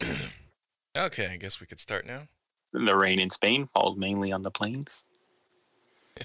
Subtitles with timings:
[0.96, 2.28] Okay, I guess we could start now.
[2.72, 5.02] The rain in Spain falls mainly on the plains.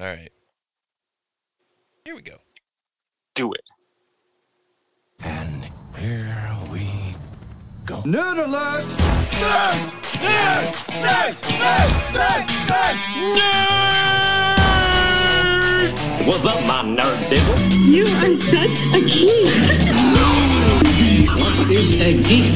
[0.00, 0.30] All right.
[2.04, 2.36] Here we go.
[3.34, 3.64] Do it.
[5.24, 5.68] And
[5.98, 6.86] here we
[7.84, 7.96] go.
[8.02, 8.84] Nerd alert!
[16.24, 17.56] What's up, my nerd digger?
[17.84, 20.02] You are such a geek.
[20.96, 22.54] What is a geek?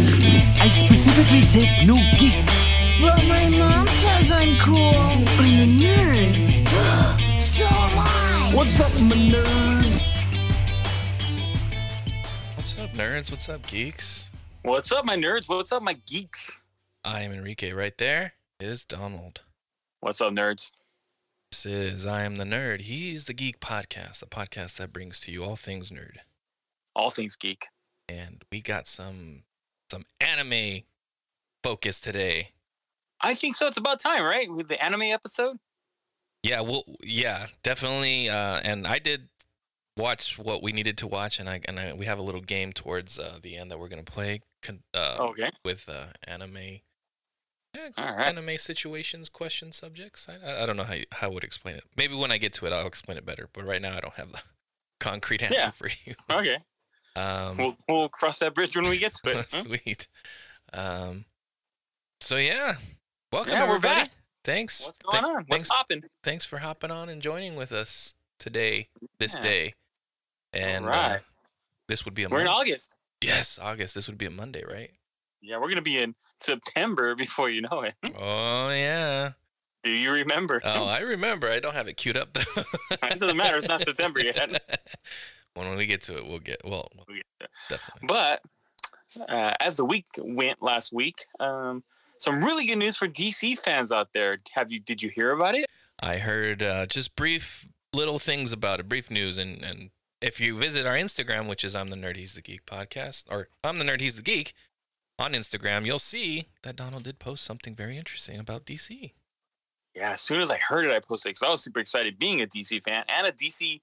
[0.59, 2.65] I specifically said no geeks.
[2.99, 4.95] But my mom says I'm cool.
[4.95, 6.67] I'm a nerd.
[7.39, 8.51] so am I.
[8.55, 10.01] What's up, my nerd?
[12.57, 13.31] What's up, nerds?
[13.31, 14.31] What's up, geeks?
[14.63, 15.47] What's up, my nerds?
[15.47, 16.57] What's up, my geeks?
[17.05, 17.73] I am Enrique.
[17.73, 19.43] Right there is Donald.
[20.01, 20.73] What's up, nerds?
[21.51, 22.83] This is I Am the Nerd.
[22.83, 26.21] He's the Geek Podcast, the podcast that brings to you all things nerd.
[26.97, 27.67] All things geek.
[28.11, 29.43] And we got some
[29.91, 30.83] some anime
[31.63, 32.51] focus today.
[33.21, 33.67] I think so.
[33.67, 34.51] It's about time, right?
[34.53, 35.59] With the anime episode.
[36.43, 38.29] Yeah, well, yeah, definitely.
[38.31, 39.29] Uh, and I did
[39.99, 42.73] watch what we needed to watch, and I and I, we have a little game
[42.73, 44.41] towards uh, the end that we're gonna play
[44.95, 45.51] uh, Okay.
[45.65, 46.81] with uh, anime.
[47.77, 48.27] Yeah, All right.
[48.27, 50.29] anime situations, question subjects.
[50.29, 51.85] I, I, I don't know how you, how I would explain it.
[51.97, 53.49] Maybe when I get to it, I'll explain it better.
[53.53, 54.41] But right now, I don't have the
[54.99, 55.71] concrete answer Yeah.
[55.71, 56.15] for you.
[56.31, 56.59] Okay.
[57.17, 59.37] Um, We'll we'll cross that bridge when we get to it.
[59.53, 59.63] huh?
[59.63, 60.07] sweet.
[60.73, 61.25] Um,
[62.21, 62.77] so yeah,
[63.33, 63.95] welcome Yeah, we're everybody.
[64.03, 64.11] back.
[64.45, 64.85] Thanks.
[64.87, 65.35] What's going Th- on?
[65.35, 66.05] What's Thanks, popping?
[66.23, 68.89] thanks for hopping on and joining with us today,
[69.19, 69.43] this Yeah.
[69.43, 69.75] day.
[70.53, 71.19] And uh,
[71.89, 72.97] this would be a We're in August.
[73.21, 73.95] yes, August.
[73.95, 74.91] This would be a Monday, right?
[75.43, 77.95] Yeah, we're gonna be in September before you know it.
[78.19, 79.33] Oh yeah.
[79.83, 80.61] Do you remember?
[80.63, 81.49] Oh, I remember.
[81.49, 82.63] I don't have it queued up though.
[83.03, 83.57] it doesn't matter.
[83.57, 84.63] It's not September yet.
[85.55, 88.07] When we get to it, we'll get well, well, get definitely.
[88.07, 88.43] But
[89.29, 91.83] uh, as the week went last week, um,
[92.19, 94.37] some really good news for DC fans out there.
[94.53, 94.81] Have you?
[94.81, 95.67] Did you hear about it?
[96.01, 99.91] I heard uh, just brief little things about it, brief news, and and
[100.21, 103.49] if you visit our Instagram, which is I'm the Nerd, He's the Geek podcast, or
[103.65, 104.55] I'm the Nerd, He's the Geek
[105.21, 109.13] on Instagram, you'll see that Donald did post something very interesting about DC.
[109.95, 110.13] Yeah.
[110.13, 112.19] As soon as I heard it, I posted because I was super excited.
[112.19, 113.81] Being a DC fan and a DC,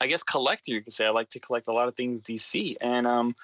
[0.00, 1.06] I guess collector, you could say.
[1.06, 3.34] I like to collect a lot of things DC, and um,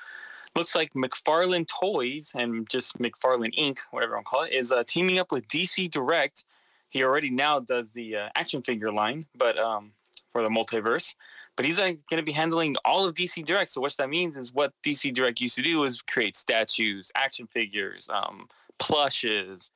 [0.57, 5.19] looks like McFarlane Toys and just McFarlane Inc., whatever I'm call it, is uh, teaming
[5.19, 6.45] up with DC Direct.
[6.89, 9.93] He already now does the uh, action figure line, but um,
[10.33, 11.15] for the multiverse.
[11.57, 13.71] But he's like, going to be handling all of DC Direct.
[13.71, 17.47] So what that means is what DC Direct used to do is create statues, action
[17.47, 19.71] figures, um, plushes,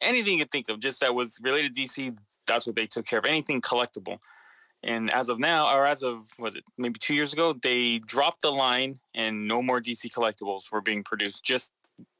[0.00, 2.16] anything you could think of, just that was related to DC.
[2.46, 3.24] That's what they took care of.
[3.24, 4.18] Anything collectible.
[4.84, 8.42] And as of now, or as of was it maybe two years ago, they dropped
[8.42, 11.44] the line and no more DC collectibles were being produced.
[11.44, 11.72] Just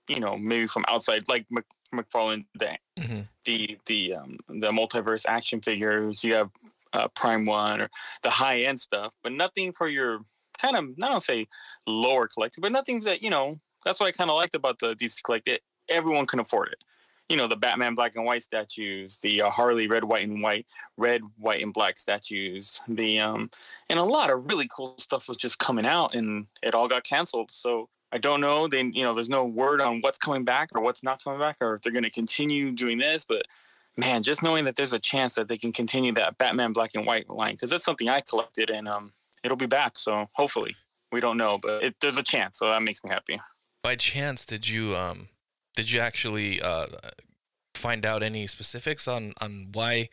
[0.09, 1.65] you know, maybe from outside, like Mc,
[1.95, 6.25] McFarlane, the hmm the the um, the multiverse action figures.
[6.25, 6.51] You have
[6.93, 7.91] uh, Prime One or
[8.23, 10.21] the high end stuff, but nothing for your
[10.59, 11.47] kind of I don't say
[11.87, 13.61] lower collector, but nothing that you know.
[13.85, 15.47] That's what I kind of liked about the DC Collect.
[15.47, 15.61] It
[15.91, 16.79] everyone can afford it.
[17.31, 20.67] You know, the Batman black and white statues, the uh, Harley red, white, and white,
[20.99, 23.51] red, white, and black statues, the um,
[23.89, 27.03] and a lot of really cool stuff was just coming out, and it all got
[27.03, 27.51] canceled.
[27.51, 28.69] So I don't know.
[28.69, 31.57] They, you know, there's no word on what's coming back or what's not coming back,
[31.63, 33.25] or if they're going to continue doing this.
[33.25, 33.47] But
[33.97, 37.07] man, just knowing that there's a chance that they can continue that Batman black and
[37.07, 39.13] white line, because that's something I collected, and um,
[39.43, 39.97] it'll be back.
[39.97, 40.77] So hopefully,
[41.11, 42.59] we don't know, but it, there's a chance.
[42.59, 43.41] So that makes me happy.
[43.83, 45.29] By chance, did you um
[45.77, 46.87] did you actually uh
[47.75, 50.09] find out any specifics on on why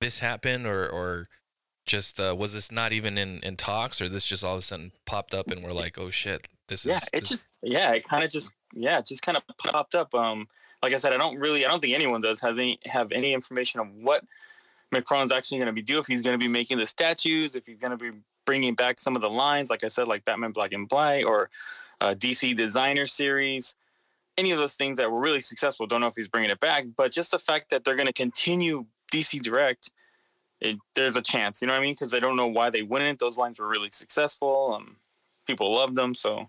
[0.00, 1.28] this happened, or or
[1.86, 4.62] just uh, was this not even in in talks, or this just all of a
[4.62, 7.92] sudden popped up and we're like, oh shit, this yeah is it this- just yeah
[7.92, 10.46] it kind of just yeah it just kind of popped up um
[10.82, 13.34] like i said i don't really i don't think anyone does has any have any
[13.34, 14.24] information of what
[14.94, 17.66] mcfarlane's actually going to be doing if he's going to be making the statues if
[17.66, 18.16] he's going to be
[18.46, 21.50] bringing back some of the lines like i said like batman black and white or
[22.00, 23.74] uh, dc designer series
[24.40, 26.84] any of those things that were really successful don't know if he's bringing it back
[26.96, 29.90] but just the fact that they're going to continue dc direct
[30.60, 32.82] it, there's a chance you know what i mean because i don't know why they
[32.82, 34.96] wouldn't those lines were really successful um,
[35.46, 36.48] people loved them so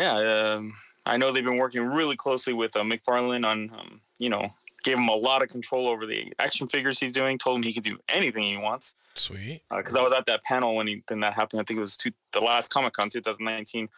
[0.00, 4.30] yeah, um, I know they've been working really closely with uh, McFarlane on, um, you
[4.30, 7.36] know, gave him a lot of control over the action figures he's doing.
[7.36, 8.94] Told him he could do anything he wants.
[9.14, 9.62] sweet.
[9.70, 11.60] Because I was at that panel when he when that happened.
[11.60, 13.88] I think it was two, the last Comic Con 2019.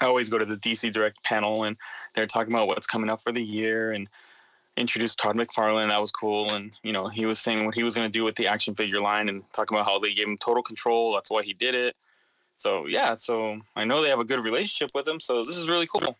[0.00, 1.76] I always go to the DC Direct panel, and
[2.18, 4.08] they're talking about what's coming up for the year and
[4.76, 5.88] introduced Todd McFarlane.
[5.88, 8.24] That was cool, and you know he was saying what he was going to do
[8.24, 11.12] with the action figure line and talking about how they gave him total control.
[11.12, 11.94] That's why he did it.
[12.56, 15.20] So yeah, so I know they have a good relationship with him.
[15.20, 16.16] So this is really cool.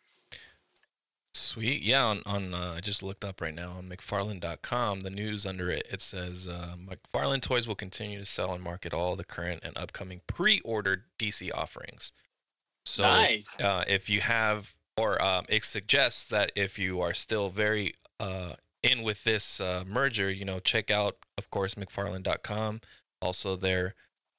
[1.35, 1.83] Sweet.
[1.83, 5.71] Yeah, on, on uh, I just looked up right now on McFarlane.com, the news under
[5.71, 9.63] it, it says uh, McFarlane Toys will continue to sell and market all the current
[9.63, 12.13] and upcoming pre ordered DC offerings.
[12.85, 13.59] So nice.
[13.61, 18.55] uh, if you have, or um, it suggests that if you are still very uh,
[18.83, 22.81] in with this uh, merger, you know, check out, of course, McFarlane.com.
[23.21, 23.95] Also, their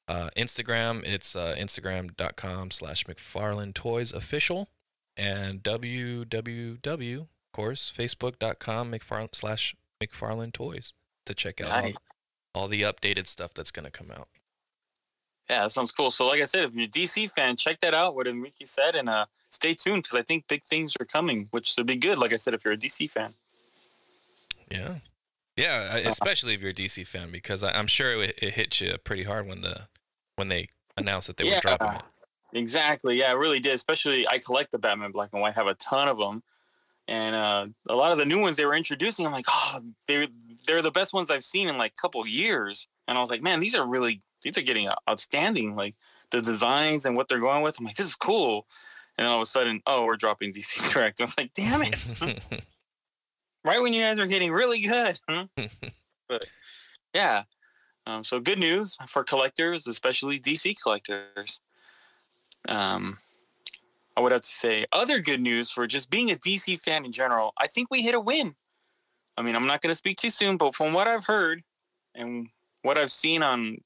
[0.07, 4.69] uh, Instagram, it's uh, Instagram.com slash McFarland Toys Official
[5.17, 10.93] and www, of course, facebook.com McFarland slash McFarland Toys
[11.25, 11.97] to check out Nice.
[12.55, 14.29] all, all the updated stuff that's going to come out.
[15.49, 16.11] Yeah, that sounds cool.
[16.11, 18.15] So like I said, if you're a DC fan, check that out.
[18.15, 21.73] What Enrique said, and uh, stay tuned because I think big things are coming, which
[21.77, 22.17] would be good.
[22.19, 23.33] Like I said, if you're a DC fan.
[24.69, 24.95] Yeah.
[25.57, 28.95] Yeah, especially if you're a DC fan, because I, I'm sure it, it hit you
[29.03, 29.87] pretty hard when the
[30.37, 31.55] when they announced that they Yeah.
[31.55, 32.01] were dropping it.
[32.53, 33.17] Exactly.
[33.17, 33.73] Yeah, it really did.
[33.73, 35.55] Especially, I collect the Batman Black and White.
[35.55, 36.43] Have a ton of them,
[37.09, 39.25] and uh, a lot of the new ones they were introducing.
[39.25, 40.27] I'm like, oh, they're
[40.67, 42.87] they're the best ones I've seen in like a couple years.
[43.07, 45.75] And I was like, man, these are really these are getting outstanding.
[45.75, 45.95] Like
[46.29, 47.79] the designs and what they're going with.
[47.79, 48.67] I'm like, this is cool.
[49.17, 51.19] And then all of a sudden, oh, we're dropping DC Direct.
[51.19, 52.13] I was like, damn it!
[53.65, 55.19] right when you guys are getting really good.
[56.27, 56.45] But
[57.15, 57.43] yeah,
[58.05, 61.59] um, so good news for collectors, especially DC collectors.
[62.67, 63.17] Um,
[64.19, 67.13] I would have to say other good news for just being a DC fan in
[67.13, 67.53] general.
[67.57, 68.53] I think we hit a win.
[69.37, 71.61] I mean, I'm not going to speak too soon, but from what I've heard
[72.13, 72.49] and
[72.81, 73.77] what I've seen on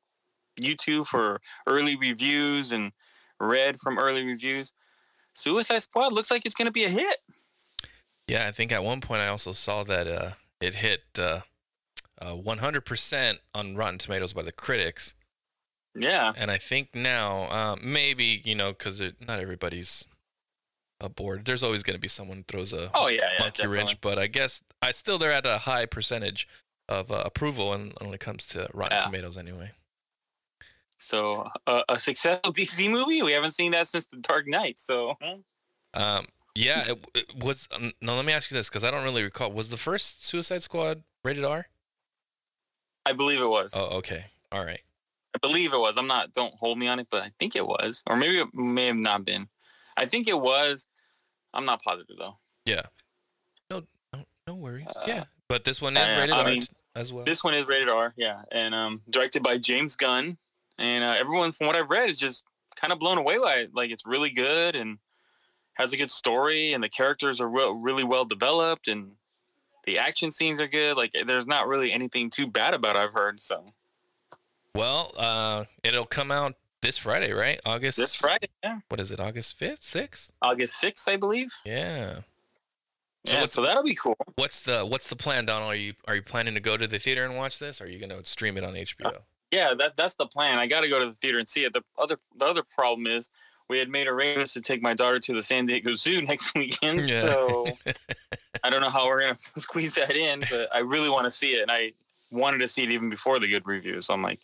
[0.60, 2.94] YouTube for early reviews and
[3.40, 4.74] read from early reviews,
[5.34, 7.18] Suicide Squad looks like it's going to be a hit.
[8.28, 11.42] yeah, I think at one point I also saw that uh, it hit uh,
[12.20, 15.14] uh, 100% on Rotten Tomatoes by the critics.
[15.94, 16.34] Yeah.
[16.36, 20.06] And I think now, um, maybe, you know, because not everybody's
[21.04, 21.46] aboard.
[21.46, 23.22] There's always going to be someone who throws a Oh, yeah.
[23.34, 23.78] yeah monkey definitely.
[23.78, 26.48] wrench, but I guess I still they're at a high percentage
[26.90, 29.06] of uh, approval when, when it comes to Rotten Yeah.
[29.06, 29.72] Tomatoes anyway.
[30.98, 33.22] So uh, a successful DC movie.
[33.22, 34.78] We haven't seen that since The Dark Knight.
[34.80, 35.18] So
[35.94, 37.68] Um, yeah, it, it was.
[37.72, 39.52] Um, no, let me ask you this because I don't really recall.
[39.52, 41.68] Was the first Suicide Squad rated R?
[43.06, 43.74] I believe it was.
[43.76, 44.26] Oh, okay.
[44.52, 44.80] All right.
[45.36, 45.98] I believe it was.
[45.98, 46.32] I'm not.
[46.32, 48.96] Don't hold me on it, but I think it was, or maybe it may have
[48.96, 49.50] not been.
[49.98, 50.88] I think it was.
[51.54, 52.38] I'm not positive though.
[52.66, 52.84] Yeah.
[53.70, 53.84] No,
[54.14, 54.88] no, no worries.
[54.96, 56.64] Uh, yeah, but this one is rated I R mean,
[56.96, 57.26] as well.
[57.26, 58.14] This one is rated R.
[58.18, 60.38] Yeah, and um, directed by James Gunn,
[60.78, 62.46] and uh, everyone from what I've read is just
[62.76, 63.72] kind of blown away by it.
[63.74, 64.98] Like it's really good and
[65.74, 69.14] has a good story, and the characters are well, really well developed, and
[69.86, 70.98] the action scenes are good.
[70.98, 72.96] Like there's not really anything too bad about.
[72.96, 73.74] It, I've heard so.
[74.76, 77.60] well, uh, it'll come out this Friday, right?
[77.66, 77.98] August.
[77.98, 79.20] This Friday, yeah, What is it?
[79.20, 80.30] August fifth, sixth?
[80.44, 81.52] August sixth, I believe.
[81.66, 82.20] Yeah.
[83.26, 84.16] So yeah, so that'll be cool.
[84.36, 85.72] What's the What's the plan, Donald?
[85.72, 87.82] Are you Are you planning to go to the theater and watch this?
[87.82, 89.06] Or are you gonna stream it on HBO?
[89.08, 89.12] Uh,
[89.52, 90.58] yeah, that that's the plan.
[90.60, 91.74] I got to go to the theater and see it.
[91.74, 93.30] The other the other problem is
[93.70, 97.00] we had made arrangements to take my daughter to the San Diego Zoo next weekend,
[97.08, 97.20] Yeah.
[97.22, 97.66] so
[98.64, 100.44] I don't know how we're gonna squeeze that in.
[100.50, 101.94] But I really want to see it, and I
[102.30, 104.08] wanted to see it even before the good reviews.
[104.08, 104.40] So I'm like,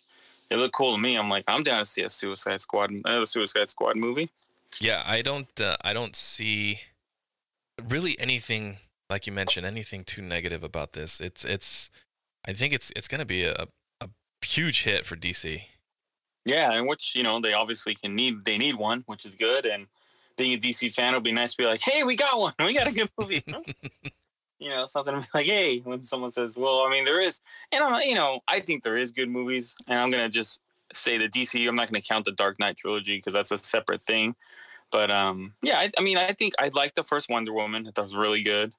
[0.50, 1.16] it looked cool to me.
[1.16, 4.30] I'm like, I'm down to see a Suicide Squad, another Suicide Squad movie.
[4.80, 5.60] Yeah, I don't.
[5.60, 6.82] Uh, I don't see
[7.88, 8.78] really anything
[9.10, 9.66] like you mentioned.
[9.66, 11.20] Anything too negative about this.
[11.20, 11.44] It's.
[11.46, 11.92] It's.
[12.46, 12.92] I think it's.
[12.96, 13.68] It's gonna be a
[14.02, 14.10] a
[14.42, 15.62] huge hit for DC.
[16.46, 19.66] Yeah, and which you know they obviously can need they need one, which is good.
[19.66, 19.88] And
[20.38, 22.74] being a DC fan, it'll be nice to be like, hey, we got one, we
[22.74, 23.44] got a good movie.
[24.60, 27.42] you know, something to be like, hey, when someone says, well, I mean, there is,
[27.72, 30.62] and I'm, you know, I think there is good movies, and I'm gonna just
[30.94, 31.68] say the DC.
[31.68, 34.36] I'm not gonna count the Dark Knight trilogy because that's a separate thing.
[34.92, 37.88] But um, yeah, I, I mean, I think I liked the first Wonder Woman.
[37.88, 38.74] I thought it was really good.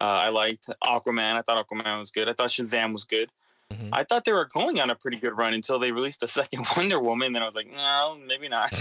[0.00, 1.34] Uh, I liked Aquaman.
[1.34, 2.28] I thought Aquaman was good.
[2.28, 3.30] I thought Shazam was good.
[3.72, 3.88] Mhm.
[3.92, 6.64] I thought they were going on a pretty good run until they released the second
[6.76, 7.32] Wonder Woman.
[7.32, 8.72] Then I was like, no, maybe not.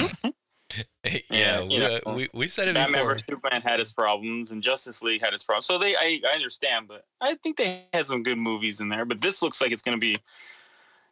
[1.29, 3.17] yeah, we, you know, uh, we we said it Batman before.
[3.17, 5.65] Superman had its problems, and Justice League had its problems.
[5.65, 9.05] So they, I, I understand, but I think they had some good movies in there.
[9.05, 10.17] But this looks like it's going to be,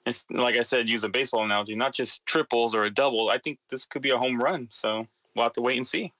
[0.05, 3.29] it's, like I said, use a baseball analogy, not just triples or a double.
[3.29, 4.67] I think this could be a home run.
[4.71, 6.13] So we'll have to wait and see.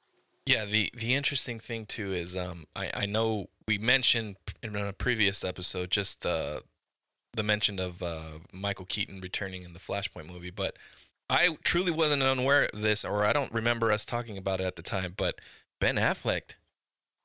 [0.45, 4.93] Yeah, the the interesting thing too is um I I know we mentioned in a
[4.93, 6.61] previous episode just the
[7.35, 10.77] the mention of uh, Michael Keaton returning in the Flashpoint movie, but
[11.29, 14.75] I truly wasn't unaware of this, or I don't remember us talking about it at
[14.75, 15.13] the time.
[15.17, 15.39] But
[15.79, 16.55] Ben Affleck,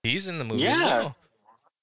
[0.02, 0.62] he's in the movie.
[0.62, 0.86] Yeah.
[0.86, 1.16] well.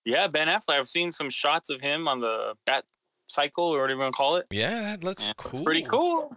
[0.05, 0.79] Yeah, Ben Affleck.
[0.79, 2.85] I've seen some shots of him on the Bat
[3.27, 4.47] Cycle or whatever you want to call it.
[4.49, 5.51] yeah, that looks Yeah, cool.
[5.51, 6.35] It's pretty cool.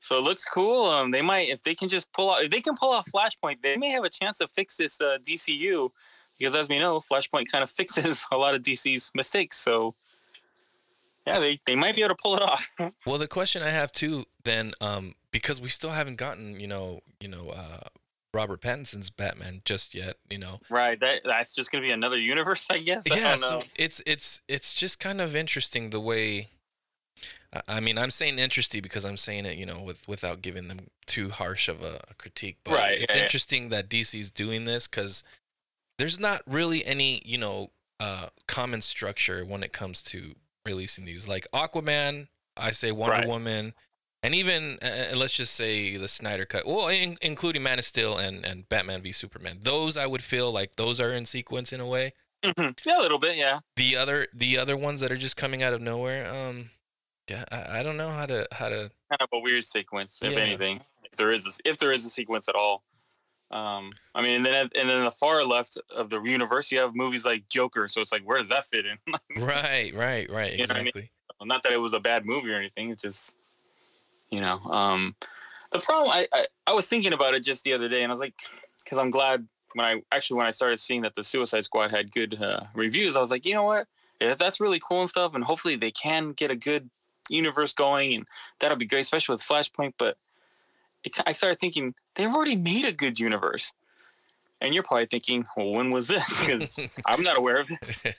[0.00, 0.86] So it looks cool.
[0.86, 3.62] Um, they might if they can just pull out if they can pull off Flashpoint,
[3.62, 5.90] they may have a chance to fix this uh, DCU
[6.38, 9.56] because as we know, Flashpoint kind of fixes a lot of DC's mistakes.
[9.58, 9.94] So
[11.34, 12.70] yeah, they, they might be able to pull it off.
[13.06, 17.00] Well, the question I have too, then, um, because we still haven't gotten, you know,
[17.20, 17.80] you know, uh,
[18.32, 20.60] Robert Pattinson's Batman just yet, you know.
[20.70, 20.98] right.
[21.00, 23.10] That that's just gonna be another universe, I guess.
[23.10, 23.60] I yeah, don't know.
[23.60, 26.48] so it's it's it's just kind of interesting the way.
[27.52, 30.68] I- I mean, I'm saying interesting because I'm saying it, you know, with without giving
[30.68, 32.58] them too harsh of a, a critique.
[32.64, 33.24] But Right, it's yeah, yeah.
[33.24, 35.24] interesting that DC's doing this because
[35.98, 40.34] there's not really any, you know, uh, common structure when it comes to
[40.66, 41.26] releasing these.
[41.28, 43.26] Like Aquaman, I say Wonder Right.
[43.28, 43.74] Woman,
[44.22, 46.66] and even uh, let's just say the Snyder cut.
[46.66, 49.58] Well, in, including Man of Steel and and Batman v Superman.
[49.62, 52.12] Those I would feel like those are in sequence in a way
[52.44, 52.78] Mhm.
[52.86, 53.36] Yeah, a little bit.
[53.36, 53.60] Yeah.
[53.76, 56.70] the other the other ones that are just coming out of nowhere um
[57.28, 60.32] yeah i, I don't know how to how to kind of a weird sequence, if
[60.32, 60.38] Yeah.
[60.38, 60.80] anything.
[61.04, 62.84] If there is, a, if there is a sequence at all.
[63.50, 66.94] Um, I mean, and then and then the far left of the universe, you have
[66.94, 67.88] movies like Joker.
[67.88, 68.98] So it's like, where does that fit in?
[69.44, 70.88] right right right You know I mean?
[70.88, 71.10] exactly
[71.42, 72.90] Not that it was a bad movie or anything.
[72.90, 73.34] It's just,
[74.30, 75.16] you know, um,
[75.72, 76.10] the problem.
[76.12, 78.34] I, I I was thinking about it just the other day, and I was like,
[78.84, 82.12] because I'm glad when I actually when I started seeing that the Suicide Squad had
[82.12, 83.86] good uh, reviews, I was like, you know what?
[84.20, 86.90] Yeah, that's really cool and stuff, and hopefully they can get a good
[87.28, 88.26] universe going, and
[88.60, 89.94] that'll be great, especially with Flashpoint.
[89.98, 90.16] But
[91.04, 93.72] it, I started thinking they've already made a good universe,
[94.60, 96.40] and you're probably thinking, well, when was this?
[96.40, 98.02] Because I'm not aware of this.
[98.04, 98.14] And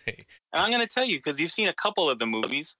[0.53, 2.75] I'm going to tell you because you've seen a couple of the movies.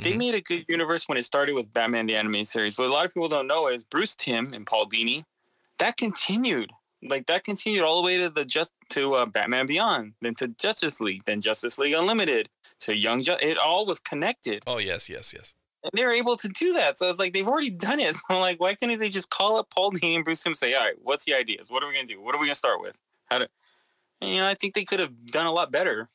[0.00, 0.18] They Mhm.
[0.18, 2.78] made a good universe when it started with Batman the animated series.
[2.78, 5.24] What a lot of people don't know is Bruce Timm and Paul Dini.
[5.78, 6.70] That continued,
[7.02, 10.48] like that continued all the way to the just to uh, Batman Beyond, then to
[10.48, 12.48] Justice League, then Justice League Unlimited,
[12.80, 13.22] to Young.
[13.22, 16.72] Ju- it all was connected, oh yes yes yes and they were able to do
[16.74, 16.98] that.
[16.98, 18.16] So it's like they've already done it.
[18.22, 20.58] So I'm like, why couldn't they just call up Paul Dini and Bruce Timm and
[20.58, 21.70] say, all right, what's the ideas?
[21.70, 22.20] What are we gonna do?
[22.20, 23.00] What are we gonna start with?
[23.26, 23.48] How to?
[24.20, 26.08] And, you know, I think they could have done a lot better.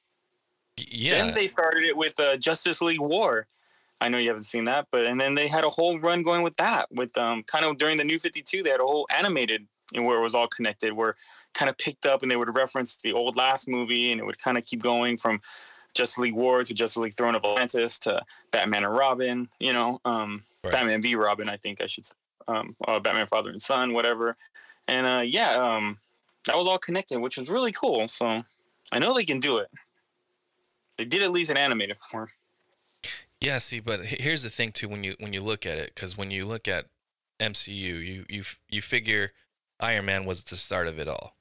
[0.78, 3.48] Yeah Then they started it with uh, Justice League War.
[4.00, 6.44] I know you haven't seen that, but and then they had a whole run going
[6.44, 6.88] with that.
[6.92, 10.06] With um, kind of during the New Fifty Two, they had a whole animated and
[10.06, 11.16] where it was all connected, where
[11.54, 14.38] kind of picked up and they would reference the old last movie, and it would
[14.38, 15.42] kind of keep going from
[15.98, 19.50] Justice League War to Justice League Throne of Atlantis to Batman and Robin.
[19.60, 20.72] You know, um, Right.
[20.74, 22.14] Batman v Robin, I think I should say,
[22.48, 24.38] um, uh, Batman Father and Son, whatever.
[24.88, 26.00] And uh, yeah, um,
[26.46, 28.08] that was all connected, which was really cool.
[28.08, 28.44] So
[28.92, 29.68] I know they can do it.
[30.98, 32.28] They did at least an animated form.
[33.42, 36.18] yeah see but here's the thing too when you when you look at it because
[36.18, 36.86] when you look at
[37.40, 39.32] mcu you you you figure
[39.80, 41.36] iron man was the start of it all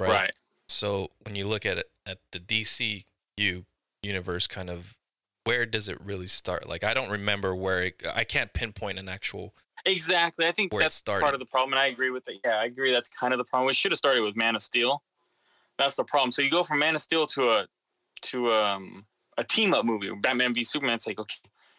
[0.00, 0.32] right, Right.
[0.66, 3.64] so when you look at it at the dcu
[4.02, 4.96] universe kind of
[5.44, 9.08] where does it really start like i don't remember where it i can't pinpoint an
[9.08, 9.54] actual
[9.86, 10.46] Exactly.
[10.46, 12.40] I think that's part of the problem, and I agree with it.
[12.44, 12.92] Yeah, I agree.
[12.92, 13.66] That's kind of the problem.
[13.66, 15.02] We should have started with Man of Steel.
[15.78, 16.32] That's the problem.
[16.32, 17.66] So you go from Man of Steel to a
[18.24, 19.06] to um,
[19.38, 20.96] a team up movie, Batman v Superman.
[20.96, 21.36] It's like okay,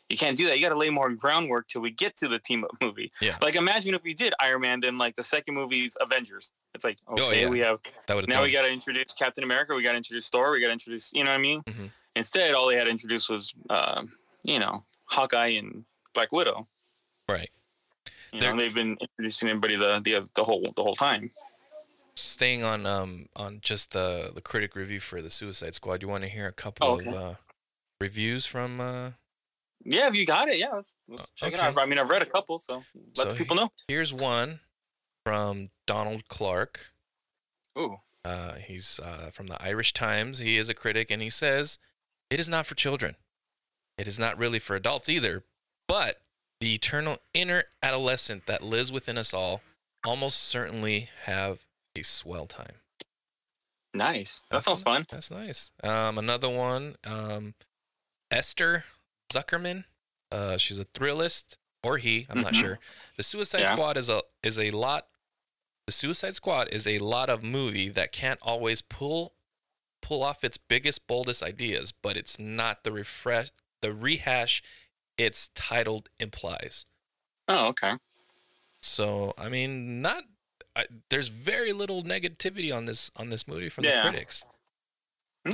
[0.09, 0.57] you can't do that.
[0.57, 3.11] You got to lay more groundwork till we get to the team up movie.
[3.21, 3.37] Yeah.
[3.39, 6.53] Like imagine if we did Iron Man, then like the second movie's Avengers.
[6.73, 7.49] It's like okay, Oh, yeah.
[7.49, 9.75] we have that would now we got to introduce Captain America.
[9.75, 10.51] We got to introduce Thor.
[10.53, 11.61] We got to introduce, you know what I mean?
[11.61, 11.91] Mhm.
[12.15, 14.03] Instead, all they had to introduce was, uh,
[14.43, 16.67] you know, Hawkeye and Black Widow.
[17.29, 17.49] right
[18.33, 21.31] You know, they've been introducing everybody the, the the whole the whole time.
[22.15, 26.23] staying on um on just the the critic review for the Suicide Squad, you want
[26.23, 27.35] to hear a couple Oh, of uh,
[27.99, 29.11] reviews from uh
[29.83, 31.61] Yeah, if you got it, yeah, let's, let's Uh, check okay.
[31.61, 31.77] it out.
[31.81, 32.83] I mean, I've read a couple, so
[33.15, 33.69] let So the people know.
[33.87, 34.59] here's one
[35.25, 36.87] from Donald Clarke.
[37.79, 40.39] Ooh, Uh, he's uh, from the Irish Times.
[40.39, 41.79] He is a critic, and he says
[42.31, 43.15] it is not for children.
[43.99, 45.43] It is not really for adults either.
[45.87, 46.21] But
[46.59, 49.61] the eternal inner adolescent that lives within us all
[50.03, 52.75] almost certainly have a swell time.
[53.93, 54.39] nice.
[54.41, 55.05] That That's sounds fun.
[55.11, 55.71] That's nice.
[55.83, 57.53] Um, another one, um,
[58.31, 58.85] Esther
[59.33, 59.83] Zuckerman.
[60.31, 62.25] Uh, she's a Thrillist, or he.
[62.29, 62.59] I'm not Mhm.
[62.61, 62.79] sure.
[63.17, 63.73] The Suicide Yeah.
[63.73, 65.09] Squad is a is a lot.
[65.87, 69.35] The Suicide Squad is a lot of movie that can't always pull
[70.01, 73.49] pull off its biggest boldest ideas, but it's not the refresh
[73.81, 74.61] the rehash
[75.17, 76.85] its titled implies.
[77.47, 77.93] Oh, okay.
[78.81, 80.23] So I mean, not
[80.75, 84.03] I, there's very little negativity on this on this movie from Yeah.
[84.03, 84.43] the critics.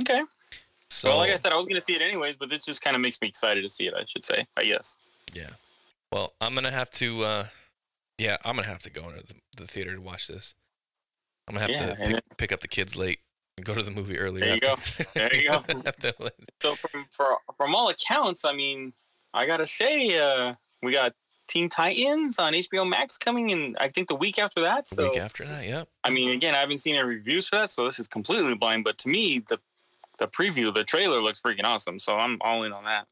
[0.00, 0.22] Okay.
[0.90, 2.96] So well, like I said, I was gonna see it anyways, but this just kind
[2.96, 3.94] of makes me excited to see it.
[3.94, 4.96] I should say, I guess.
[5.34, 5.50] Yeah.
[6.12, 7.24] Well, I'm gonna have to.
[7.24, 7.46] uh
[8.18, 10.54] Yeah, I'm gonna have to go into the, the theater to watch this.
[11.46, 13.20] I'm gonna have Yeah, to pick, pick up the kids late
[13.64, 14.44] go to the movie earlier.
[14.44, 14.76] There you go.
[15.14, 15.64] There you go.
[16.62, 18.92] So from for, from all accounts, I mean,
[19.32, 21.14] I gotta say, uh, we got
[21.48, 23.76] Teen Titans on HBO Max coming in.
[23.80, 24.88] I think the week after that.
[24.88, 25.88] The So week after that, yep.
[26.04, 28.84] I mean, again, I haven't seen any reviews for that, so this is completely blind.
[28.84, 29.58] But to me, the
[30.18, 31.98] the preview, the trailer looks freaking awesome.
[31.98, 33.06] So I'm all in on that.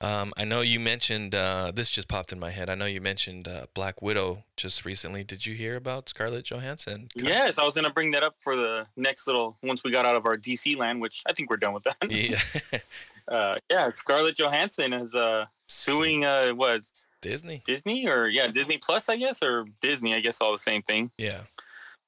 [0.00, 2.68] Um, I know you mentioned uh, this just popped in my head.
[2.68, 5.24] I know you mentioned uh, Black Widow just recently.
[5.24, 7.08] Did you hear about Scarlett Johansson?
[7.14, 10.16] Yes, I was gonna bring that up for the next little once we got out
[10.16, 11.96] of our DC land, which I think we're done with that.
[12.10, 12.40] Yeah.
[13.26, 16.82] Uh, yeah, Scarlett Johansson is uh, suing uh, what
[17.22, 17.62] Disney.
[17.64, 21.10] Disney or yeah Disney Plus, I guess, or Disney, I guess, all the same thing.
[21.16, 21.40] Yeah.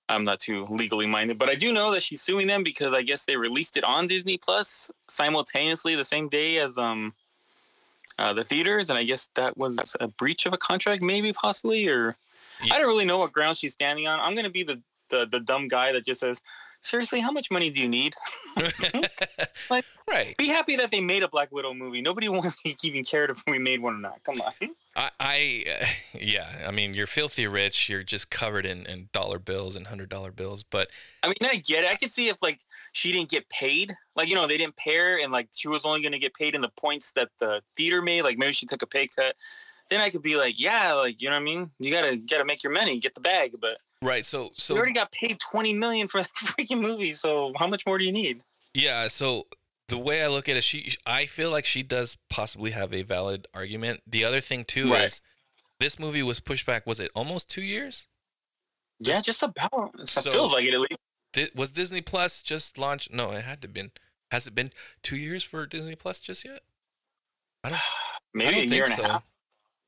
[0.08, 3.02] I'm not too legally minded, but I do know that she's suing them because I
[3.02, 7.14] guess they released it on Disney Plus simultaneously the same day as um
[8.18, 11.88] uh, the theaters, and I guess that was a breach of a contract, maybe possibly,
[11.88, 12.16] or
[12.62, 12.74] Yeah.
[12.74, 14.20] I don't really know what ground she's standing on.
[14.20, 16.42] I'm gonna be the the, the dumb guy that just says,
[16.86, 18.14] seriously, how much money do you need?
[19.70, 20.36] Like- right.
[20.36, 22.00] Be happy that they made a Black Widow movie.
[22.00, 24.22] Nobody wants even cared if we made one or not.
[24.24, 24.52] Come on.
[24.94, 25.86] I, I uh,
[26.20, 26.64] yeah.
[26.66, 27.88] I mean, you're filthy rich.
[27.88, 30.62] You're just covered in, in dollar bills and hundred dollar bills.
[30.62, 30.88] But
[31.22, 31.90] I mean, I get it.
[31.90, 32.60] I could see if like
[32.92, 35.84] she didn't get paid, like you know they didn't pay her, and like she was
[35.84, 38.22] only going to get paid in the points that the theater made.
[38.22, 39.34] Like maybe she took a pay cut.
[39.88, 41.70] Then I could be like, yeah, like you know what I mean.
[41.78, 43.54] You gotta gotta make your money, get the bag.
[43.60, 44.24] But right.
[44.24, 47.12] So so you already got paid twenty million for the freaking movie.
[47.12, 48.42] So how much more do you need?
[48.74, 49.46] Yeah, so
[49.88, 53.02] the way I look at it, she I feel like she does possibly have a
[53.02, 54.00] valid argument.
[54.06, 55.04] The other thing too Right.
[55.04, 55.20] is
[55.80, 56.86] this movie was pushed back.
[56.86, 58.06] Was it almost two years?
[58.98, 59.94] Yeah, just about.
[59.98, 61.00] It So- feels like it at least.
[61.32, 63.12] Did, was Disney Plus just launched?
[63.12, 63.90] No, it had to been.
[64.30, 64.72] Has it been
[65.02, 66.62] two years for Disney Plus just yet?
[67.62, 67.78] I don't.
[67.78, 69.24] I Maybe don't a year and think a half.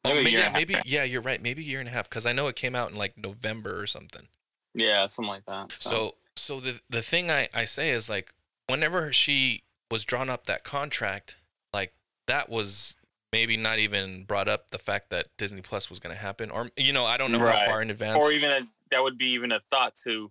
[0.04, 0.12] So.
[0.12, 1.42] Oh, Maybe a maybe, and a half, yeah, you're right.
[1.42, 3.80] Maybe a year and a half because I know it came out in like November
[3.80, 4.28] or something.
[4.74, 5.72] Yeah, something like that.
[5.72, 8.32] So, so the the thing I I say is like,
[8.68, 11.36] whenever she was drawn up that contract,
[11.72, 11.92] like
[12.26, 12.94] that was
[13.32, 16.70] maybe not even brought up the fact that Disney Plus was going to happen, or
[16.76, 17.54] you know, I don't know Right.
[17.58, 18.18] how far in advance.
[18.24, 20.30] or even a, that would be even a thought to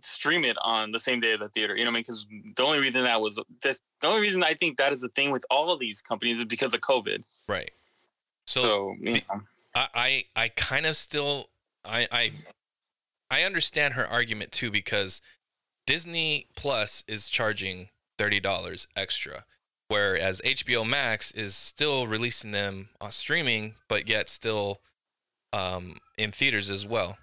[0.00, 1.74] stream it on the same day as the theater.
[1.74, 2.02] You know what I mean?
[2.02, 5.08] Because the only reason that was this, the only reason I think that is the
[5.08, 7.22] thing with all of these companies is because of COVID.
[7.48, 7.70] right.
[8.48, 9.22] So, So the-
[9.74, 11.50] I I, I kind of still
[11.84, 12.30] I I
[13.30, 15.20] I understand her argument too because
[15.86, 19.44] Disney Plus is charging thirty dollars extra,
[19.88, 24.80] whereas HBO Max is still releasing them on streaming, but yet still
[25.52, 27.18] um, in theaters as well.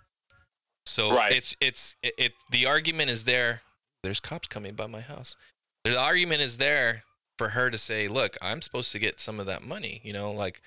[0.85, 1.31] So Right.
[1.31, 3.61] it's it's it, it the argument is there.
[4.03, 5.35] There's cops coming by my house.
[5.83, 7.03] The argument is there
[7.39, 10.31] for her to say, "Look, I'm supposed to get some of that money." You know,
[10.31, 10.61] like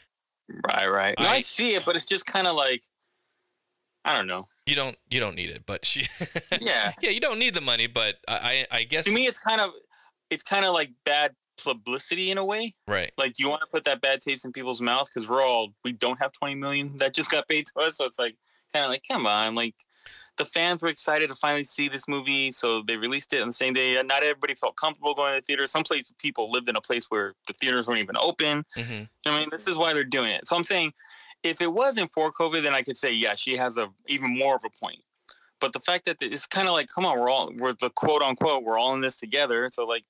[0.67, 1.15] right, right.
[1.19, 2.83] No, I, I- see it, but it's just kind of like
[4.05, 4.47] I don't know.
[4.67, 6.07] you don't you don't need it, but she
[6.61, 6.93] Yeah.
[7.03, 9.71] yeah you don't need the money, but I I guess to me, it's kind of
[10.31, 12.75] it's kind of like bad publicity in a way.
[12.87, 15.11] right Like, do you want to put that bad taste in people's mouths?
[15.11, 18.05] Because we're all we don't have twenty million that just got paid to us, so
[18.07, 18.37] it's like
[18.73, 19.75] kind of like, come on, like
[20.39, 23.53] the fans were excited to finally see this movie, so they released it on the
[23.53, 24.01] same day.
[24.03, 25.67] Not everybody felt comfortable going to the theater.
[25.67, 28.65] Some place people lived in a place where the theaters weren't even open.
[28.75, 30.47] hmm I mean, this is why they're doing it.
[30.47, 30.93] So I'm saying,
[31.43, 34.57] if it wasn't for COVID, then I could say, yeah, she has a even more
[34.57, 35.01] of a point.
[35.61, 38.23] But the fact that it's kind of like, come on, we're all we're the quote
[38.23, 39.69] unquote, we're all in this together.
[39.71, 40.05] So like,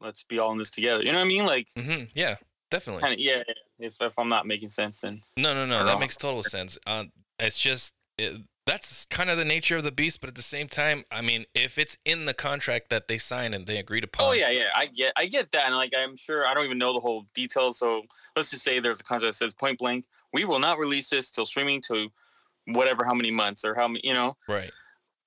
[0.00, 1.02] let's be all in this together.
[1.02, 1.46] You know what I mean?
[1.46, 2.36] Like, hmm yeah
[2.70, 3.42] definitely kind of, yeah.
[3.78, 6.78] If if I'm not making sense, then no no no that makes total sense.
[6.86, 7.04] Uh,
[7.38, 10.68] it's just it, that's kind of the nature of the beast, but at the same
[10.68, 14.28] time, I mean, if it's in the contract that they sign and they agreed upon,
[14.28, 16.78] oh yeah, yeah, I get I get that, and like I'm sure I don't even
[16.78, 17.78] know the whole details.
[17.78, 18.02] So
[18.36, 21.30] let's just say there's a contract that says point blank, we will not release this
[21.30, 22.08] till streaming to
[22.66, 24.36] whatever how many months or how many, you know.
[24.48, 24.70] right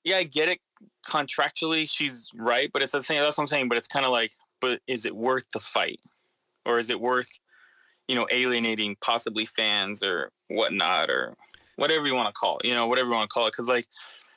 [0.03, 0.59] yeah, I get it.
[1.07, 3.21] Contractually, she's right, but it's the same.
[3.21, 3.69] That's what I'm saying.
[3.69, 5.99] But it's kind of like, but is it worth the fight,
[6.65, 7.39] or is it worth,
[8.07, 11.35] you know, alienating possibly fans or whatnot, or
[11.75, 12.67] whatever you want to call it.
[12.67, 13.51] You know, whatever you want to call it.
[13.51, 13.85] Because like,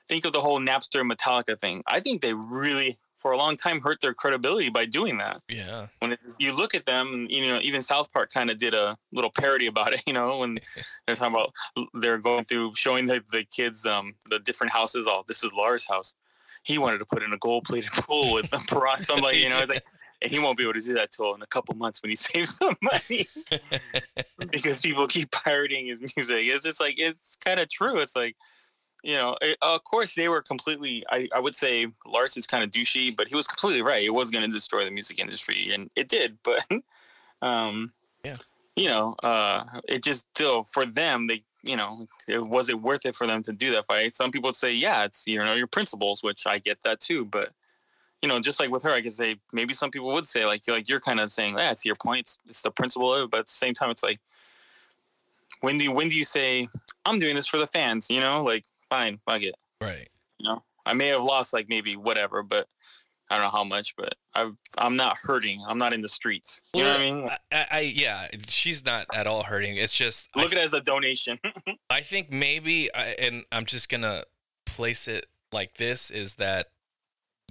[0.09, 1.83] think of the whole Napster Metallica thing.
[1.87, 5.43] I think they really, for a long time, hurt their credibility by doing that.
[5.49, 8.75] yeah When it, you look at them, you know, even South Park kind of did
[8.75, 10.03] a little parody about it.
[10.07, 10.59] You know, when
[11.07, 11.53] they're talking about
[11.95, 15.07] they're going through showing the, the kids um the different houses.
[15.09, 16.15] Oh, this is Lars' house.
[16.63, 19.01] He wanted to put in a gold plated pool with a piranha.
[19.01, 19.85] Somebody, you know, it's like,
[20.23, 22.17] and he won't be able to do that till in a couple months when he
[22.29, 23.27] saves some money
[24.51, 26.45] because people keep pirating his music.
[26.47, 27.99] It's just like it's kind of true.
[27.99, 28.37] It's like.
[29.05, 31.05] You know, it, of course, they were completely.
[31.11, 34.03] I, I would say Lars is kind of douchey, but he was completely right.
[34.03, 36.39] It was going to destroy the music industry, and it did.
[36.43, 36.65] But,
[37.41, 37.93] um,
[38.25, 38.37] Yeah.
[38.75, 41.27] you know, uh, it just still for them.
[41.29, 44.13] They, you know, it, was it worth it for them to do that fight?
[44.13, 47.27] Some people would say, yeah, it's you know your principles, which I get that too.
[47.27, 47.51] But
[48.23, 50.61] you know, just like with her, I could say maybe some people would say like
[50.69, 52.37] like you're kind of saying, yeah, it's your point.
[52.49, 54.19] It's, the principle of it, but at the same time, it's like
[55.61, 56.69] when do you, when do you say
[57.05, 58.11] I'm doing this for the fans?
[58.11, 59.55] You know, like fine, fuck it.
[59.81, 60.09] Right.
[60.39, 62.69] You know, I may have lost like maybe whatever, but
[63.31, 63.97] I don't know how much.
[63.97, 65.65] But I I'm not hurting.
[65.67, 66.63] I'm not in the streets.
[66.75, 67.29] You know what I mean?
[67.29, 69.77] I, I, I yeah, she's not at all hurting.
[69.77, 71.39] It's just I Look at it as a donation.
[71.91, 74.25] I think maybe, I, and I'm just gonna
[74.65, 76.69] place it like this: is that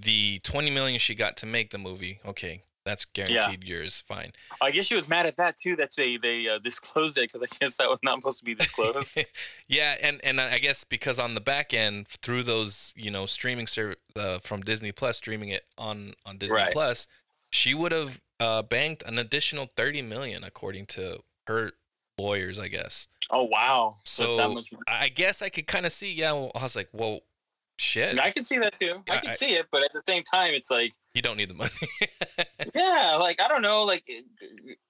[0.02, 2.20] the 20 million she got to make the movie?
[2.24, 4.02] Okay, that's guaranteed yours.
[4.06, 4.32] Fine.
[4.60, 5.74] I guess she was mad at that too.
[5.76, 8.54] That they they uh, disclosed it because I guess that was not supposed to be
[8.54, 9.18] disclosed.
[9.68, 13.66] yeah, and and I guess because on the back end through those you know streaming
[13.66, 16.72] serv- uh, from Disney Plus streaming it on on Disney Right.
[16.72, 17.06] Plus,
[17.50, 21.72] she would have uh, banked an additional 30 million according to her
[22.18, 23.08] lawyers, I guess.
[23.30, 23.96] oh wow!
[24.04, 26.12] So much- I guess I could kind of see.
[26.12, 27.20] Yeah, well, I was like, well,
[27.76, 29.02] shit, I can see that too.
[29.10, 31.50] I can I- see it, but at the same time, it's like you don't need
[31.50, 31.70] the money.
[32.74, 34.04] yeah, like I don't know, like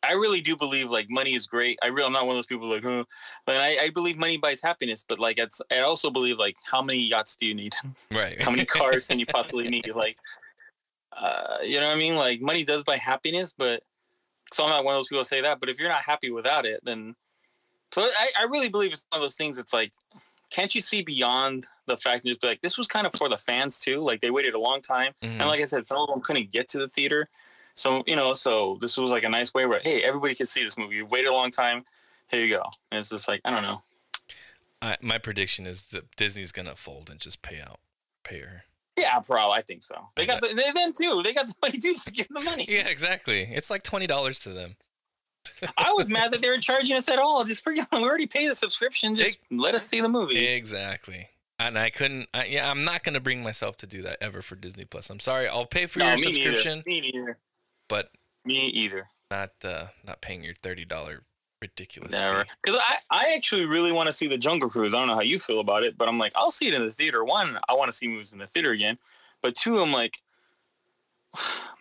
[0.03, 1.79] I really do believe like money is great.
[1.83, 2.85] I really I'm not one of those people like.
[2.85, 3.05] Like
[3.49, 7.01] I, I believe money buys happiness, but like it's I also believe like how many
[7.01, 7.75] yachts do you need?
[8.15, 8.41] right.
[8.41, 9.89] how many cars can you possibly need?
[9.95, 10.19] Like,
[11.17, 12.17] uh, you know what I mean?
[12.17, 13.83] Like money does buy happiness, but
[14.53, 15.61] so I'm not one of those people that say that.
[15.61, 17.15] But if you're not happy without it, then
[17.93, 19.59] so I, I really believe it's one of those things.
[19.59, 19.93] It's like,
[20.51, 23.29] can't you see beyond the fact and just be like, this was kind of for
[23.29, 24.01] the fans too.
[24.01, 25.41] Like they waited a long time, Mhm.
[25.41, 27.29] and like I said, some of them couldn't get to the theater.
[27.75, 30.65] So you know, so this was like a nice way where hey, everybody can see
[30.65, 30.97] this movie.
[30.97, 31.85] You waited a long time.
[32.31, 32.63] Here you go.
[32.91, 33.83] And it's just like I don't know.
[34.83, 37.79] I, my prediction is that Disney's gonna fold and just pay out,
[38.25, 38.65] pay her.
[38.99, 39.59] Yeah, probably.
[39.59, 40.09] I think so.
[40.17, 41.21] They got the, they them too.
[41.23, 41.93] They got the money too.
[41.95, 42.67] Just give them the money.
[42.69, 43.43] Yeah, exactly.
[43.43, 44.77] It's like twenty dollars to them.
[45.77, 47.45] I was mad that they were charging us at all.
[47.45, 49.15] Just forget we already paid the subscription.
[49.15, 50.47] Just let us see the movie.
[50.47, 51.29] Exactly.
[51.59, 52.29] And I couldn't.
[52.35, 55.09] I, yeah, I'm not gonna bring myself to do that ever for Disney Plus.
[55.09, 55.49] I'm sorry.
[55.49, 57.07] I'll pay for no, your me subscription, neither.
[57.07, 57.39] Me neither.
[57.89, 58.11] but
[58.45, 59.09] Me either.
[59.31, 61.23] not uh, not paying your thirty dollar
[61.63, 62.13] ridiculous.
[62.13, 62.45] Never.
[62.63, 64.93] Because I, I actually really want to see the Jungle Cruise.
[64.93, 66.85] I don't know how you feel about it, but I'm like, I'll see it in
[66.85, 67.25] the theater.
[67.25, 68.97] One, I want to see movies in the theater again.
[69.43, 70.21] But two, I'm like,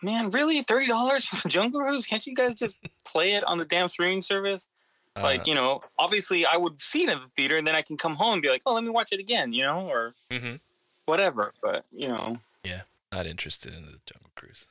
[0.02, 0.62] man, really?
[0.62, 2.06] $30 for the Jungle Cruise?
[2.06, 4.68] Can't you guys just play it on the damn streaming service?
[5.16, 7.82] Uh, Like, you know, obviously I would see it in the theater and then I
[7.82, 10.14] can come home and be like, oh, let me watch it again, you know, or
[10.30, 10.60] mhm.
[11.06, 11.52] whatever.
[11.62, 14.66] But, you know, Yeah, not interested in the Jungle Cruise.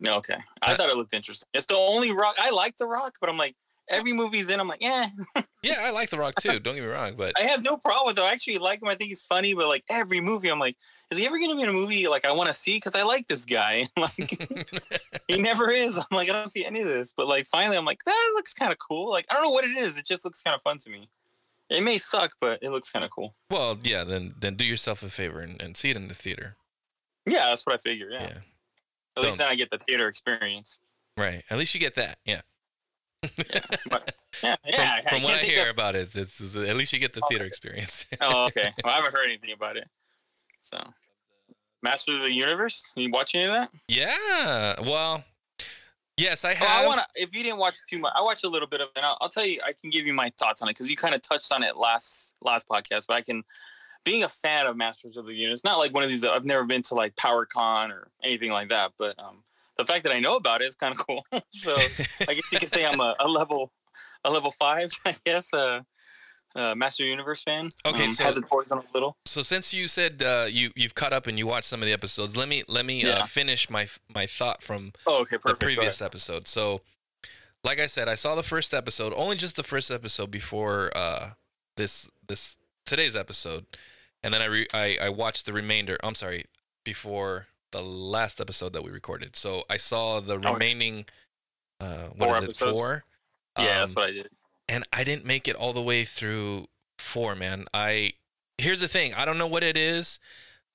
[0.00, 0.38] no, okay.
[0.62, 1.48] I Uh, thought it looked interesting.
[1.54, 2.34] It's the only rock.
[2.38, 3.54] I like The Rock, but I'm like,
[3.88, 5.06] every movie's in, I'm like, yeah,
[5.64, 6.60] Yeah, I like The Rock too.
[6.60, 8.22] Don't get me wrong, but I have no problem with it.
[8.22, 8.88] I actually like him.
[8.88, 10.76] I think he's funny, but like every movie, I'm like,
[11.10, 12.76] is he ever going to be in a movie like I want to see?
[12.76, 13.86] Because I like this guy.
[13.96, 14.82] like
[15.28, 15.96] he never is.
[15.96, 17.14] I'm like, I don't see any of this.
[17.16, 19.10] But like finally, I'm like, that looks kind of cool.
[19.10, 19.96] Like I don't know what it is.
[19.98, 21.08] It just looks kind of fun to me.
[21.70, 23.34] It may suck, but it looks kind of cool.
[23.50, 24.04] well, yeah.
[24.04, 26.56] Then then do yourself a favor and, and see it in the theater.
[27.24, 28.08] Yeah, that's what I figure.
[28.10, 28.22] Yeah.
[28.22, 28.38] Yeah.
[29.16, 30.78] At least then I get the theater experience.
[31.16, 31.42] Right.
[31.48, 32.18] At least you get that.
[32.26, 32.42] Yeah.
[33.90, 35.08] But yeah, From, yeah.
[35.10, 37.44] from what I hear that- about it, it's, it's- at least you get the theater
[37.44, 38.06] experience.
[38.20, 38.70] Oh, okay.
[38.84, 39.88] Well, I haven't heard anything about it.
[40.62, 40.78] So,
[41.82, 42.90] Masters of the Universe.
[42.96, 43.70] You watch any of that?
[43.88, 44.80] yeah.
[44.80, 45.22] Well,
[46.16, 46.66] yes, I have.
[46.68, 47.06] Oh, I want to.
[47.22, 49.02] If you didn't watch too much, I watched a little bit of it.
[49.04, 49.60] I'll, I'll tell you.
[49.64, 51.76] I can give you my thoughts on it because you kind of touched on it
[51.76, 53.06] last last podcast.
[53.08, 53.42] But I can,
[54.04, 56.24] being a fan of Masters of the Universe, not like one of these.
[56.24, 58.92] I've never been to like PowerCon or anything like that.
[58.98, 59.42] But um,
[59.76, 61.24] the fact that I know about it is kind of cool.
[61.50, 61.74] so
[62.28, 63.72] I guess you could say I'm a, a level
[64.24, 64.90] a level five.
[65.04, 65.52] I guess.
[65.52, 65.80] Uh,
[66.56, 67.68] uh, Master Universe fan.
[67.84, 69.16] Okay, um, so- had the toys on a little.
[69.24, 71.92] so since you said uh, you you've caught up and you watched some of the
[71.92, 75.58] episodes, let me let me uh, finish my my thought from Oh, okay, perfect.
[75.58, 76.46] the previous episode.
[76.46, 76.82] So,
[77.64, 81.30] like I said, I saw the first episode, only just the first episode before uh,
[81.76, 82.56] this this
[82.86, 83.66] today's episode,
[84.22, 85.96] and then I, re- I I watched the remainder.
[86.04, 86.44] I'm sorry,
[86.84, 89.36] before the last episode that we recorded.
[89.36, 91.04] So I saw the remaining.
[91.80, 92.44] Uh, what Four is it?
[92.44, 92.80] episodes?
[92.80, 93.04] Four.
[93.58, 94.28] Yeah, that's Um, what I did.
[94.68, 96.66] and I didn't make it all the way through
[96.98, 97.66] four, man.
[97.74, 98.12] I
[98.58, 99.12] here's the thing.
[99.14, 100.18] I don't know what it is.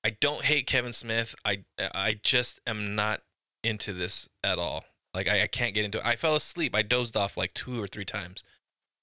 [0.04, 1.34] I don't hate Kevin Smith.
[1.44, 3.22] I I just am not
[3.64, 4.84] into this at all.
[5.14, 6.06] Like I, I can't get into it.
[6.06, 6.74] I fell asleep.
[6.74, 8.44] I dozed off like two or three times.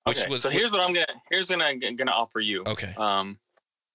[0.05, 2.63] Which Okay, was so here's what I'm gonna here's what I'm gonna offer you.
[2.65, 2.93] okay.
[2.97, 3.39] Um,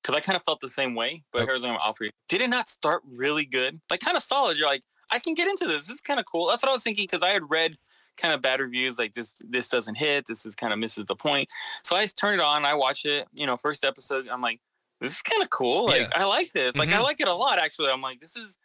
[0.03, 1.53] because I kind of felt the same way, but Okay.
[1.53, 2.11] here's what I'm offer you.
[2.29, 3.81] Did it not start really good?
[3.89, 4.57] Like kind of solid.
[4.59, 5.87] You're like, I can get into this.
[5.87, 6.49] This is kind of cool.
[6.49, 7.77] That's what I was thinking because I had read
[8.19, 10.27] kind of bad reviews like this this doesn't hit.
[10.27, 11.49] This is kind of misses the point.
[11.83, 12.65] So I just turned it on.
[12.65, 13.27] I watch it.
[13.33, 14.29] You know, first episode.
[14.29, 14.61] I'm like,
[15.01, 15.87] this is kind of cool.
[15.87, 16.09] Like Yeah.
[16.21, 16.77] I like this.
[16.77, 17.05] Like I Mhm.
[17.05, 17.59] like it a lot.
[17.59, 18.59] Actually, I'm like, this is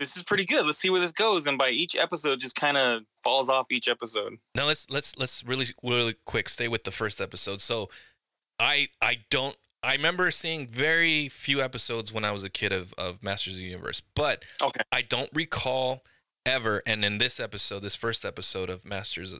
[0.00, 0.64] this is pretty good.
[0.64, 1.46] Let's see where this goes.
[1.46, 4.38] And by each episode, just kind of falls off each episode.
[4.54, 7.60] Now let's let's let's really really quick stay with the first episode.
[7.60, 7.90] So
[8.60, 12.92] I I don't I remember seeing very few episodes when I was a kid of
[12.98, 14.80] of Masters of the Universe, but Okay.
[14.92, 16.02] I don't recall
[16.46, 19.34] ever and in this episode, this first episode of Masters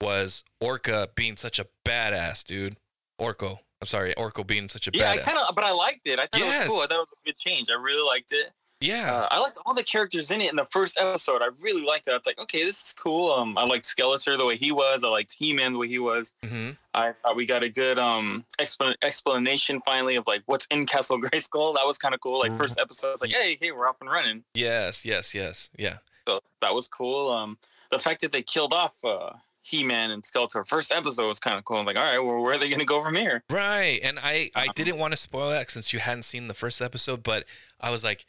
[0.00, 2.76] was Orca being such a badass, dude.
[3.20, 3.58] Orko.
[3.80, 5.18] I'm sorry, Orko being such a Yeah, badass.
[5.18, 6.18] I kind of, but I liked it.
[6.18, 6.80] I thought it was cool.
[6.80, 7.68] I thought it was a good change.
[7.70, 8.50] I really liked it.
[8.80, 9.12] Yeah.
[9.12, 11.42] Uh, I liked all the characters in it in the first episode.
[11.42, 12.12] I really liked it.
[12.12, 13.32] I was like, okay, this is cool.
[13.32, 15.02] Um, I liked Skeletor the way he was.
[15.04, 16.32] I liked He-Man the way he was.
[16.44, 20.86] hmm I thought we got a good um explan- explanation finally of like what's in
[20.86, 21.74] Castle Grayskull.
[21.74, 22.38] That was kind of cool.
[22.40, 24.44] Like first episode, it's like, hey, hey, we're off and running.
[24.54, 25.70] Yes, yes, yes.
[25.78, 25.98] Yeah.
[26.26, 27.30] So that was cool.
[27.30, 27.58] Um,
[27.90, 29.30] the fact that they killed off uh,
[29.62, 31.78] He-Man and Skeletor first episode was kind of cool.
[31.78, 33.42] I'm like, all right, well, where are they gonna go from here?
[33.48, 34.00] Right.
[34.02, 34.72] And I I Uh-huh.
[34.74, 37.44] didn't want to spoil that since you hadn't seen the first episode, but
[37.80, 38.26] I was like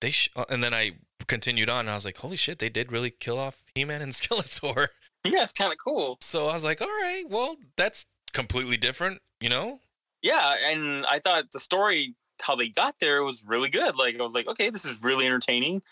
[0.00, 0.92] they sh-, uh, and then I
[1.26, 4.12] continued on and I was like, "Holy shit, they did really kill off He-Man and
[4.12, 4.88] Skeletor."
[5.24, 6.18] Yeah, it's kind of cool.
[6.20, 9.80] So I was like, "All right, well, that's completely different, you know?"
[10.22, 13.96] Yeah, and I thought the story, how they got there, was really good.
[13.96, 15.82] Like I was like, okay, this is really entertaining.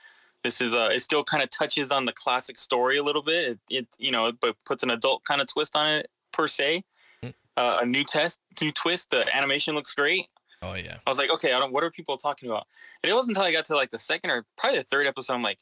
[0.44, 3.48] This is uh, it still kind of touches on the classic story a little bit.
[3.48, 6.84] It, it you know, but puts an adult kind of twist on it per se.
[7.24, 7.34] Mm.
[7.56, 9.10] Uh, a new test, new twist.
[9.10, 10.26] The animation looks great.
[10.62, 10.98] Oh yeah.
[11.06, 11.72] I was like, okay, I don't.
[11.72, 12.66] What are people talking about?
[13.02, 15.34] And it wasn't until I got to like the second or probably the third episode,
[15.34, 15.60] I'm like,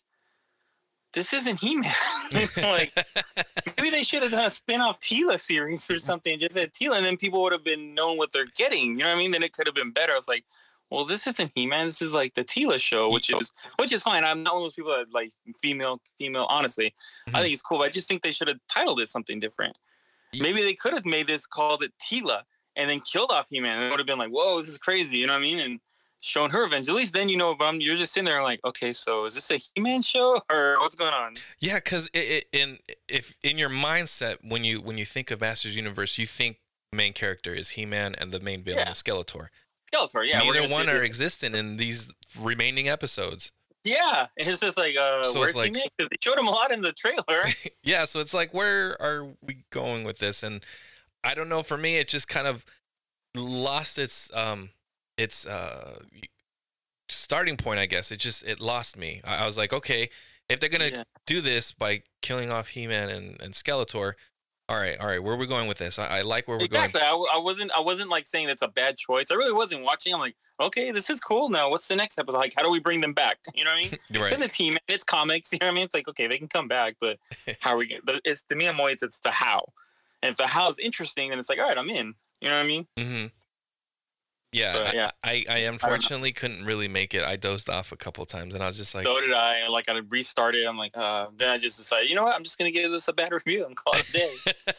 [1.13, 1.93] this isn't He-Man.
[2.57, 2.93] like
[3.77, 6.39] maybe they should have done a spin-off Teela series or something.
[6.39, 8.93] Just said Teela, and then people would have been knowing what they're getting.
[8.93, 9.31] You know what I mean?
[9.31, 10.13] Then it could have been better.
[10.13, 10.45] I was like,
[10.91, 11.87] well, this isn't He-Man.
[11.87, 14.25] This is like the Teela show, which is which is fine.
[14.25, 16.47] I'm not one of those people that like female female.
[16.49, 16.95] Honestly,
[17.27, 17.43] I Mhm.
[17.43, 17.79] think it's cool.
[17.79, 19.77] But I just think they should have titled it something different.
[20.39, 22.43] Maybe they could have made this called it Teela
[22.77, 23.83] and then killed off He-Man.
[23.83, 25.19] It would have been like, whoa, this is crazy.
[25.19, 25.59] You know what I mean?
[25.59, 25.81] And
[26.23, 26.89] showing her revenge.
[26.89, 27.55] At least then you know.
[27.55, 30.77] But I'm, you're just sitting there like, okay, so is this a He-Man show or
[30.79, 31.35] what's going on?
[31.61, 35.41] Yeah, because it, it, in if in your mindset when you when you think of
[35.41, 36.59] Masters Universe, you think
[36.93, 38.93] main character is He-Man and the main villain Yeah.
[38.93, 39.49] is Skeletor.
[39.93, 40.39] Skeletor, yeah.
[40.41, 42.09] Neither one are existent in these
[42.39, 43.53] remaining episodes.
[43.85, 45.87] Yeah, it's just like, uh, So where's like- He-Man?
[45.99, 47.45] 'Cause they showed him a lot in the trailer.
[47.85, 50.43] yeah, so it's like where are we going with this?
[50.43, 50.65] And
[51.27, 51.63] I don't know.
[51.63, 52.65] For me, it just kind of
[53.35, 54.71] lost its um
[55.19, 55.99] its uh
[57.09, 57.81] starting point.
[57.81, 59.21] I guess it just it lost me.
[59.25, 60.11] I, I was like, okay,
[60.49, 61.03] if they're gonna Yeah.
[61.27, 64.15] do this by killing off He-Man and, and Skeletor,
[64.69, 65.99] all right, all right, where are we going with this?
[65.99, 66.85] I, I like where we're going.
[66.87, 67.01] exactly.
[67.03, 67.71] I, I wasn't.
[67.77, 69.27] I wasn't like saying it's a bad choice.
[69.31, 70.13] I really wasn't watching.
[70.13, 71.49] I'm like, okay, this is cool.
[71.51, 72.39] Now, what's the next episode?
[72.39, 73.39] Like, how do we bring them back?
[73.55, 73.91] You know what I mean?
[74.11, 74.45] Because Right.
[74.47, 75.53] it's He-Man, it's comics.
[75.53, 75.85] You know what I mean?
[75.85, 77.19] It's like, okay, they can come back, but
[77.61, 77.97] how are we?
[78.25, 79.67] It's to me, I'm always it's the how.
[80.27, 82.15] And if the how is interesting, then it's like, all right, I'm in.
[82.41, 82.87] You know what I mean?
[82.99, 83.27] Mm-hmm.
[84.53, 85.11] Yeah, But, I- yeah.
[85.23, 87.23] I, I, unfortunately couldn't really make it.
[87.23, 89.69] I dozed off a couple times, and I was just like, so did I.
[89.69, 90.65] Like, I restarted.
[90.67, 92.35] I'm like, uh, then I just decided, you know what?
[92.35, 94.35] I'm just gonna give this a bad review and call it a day.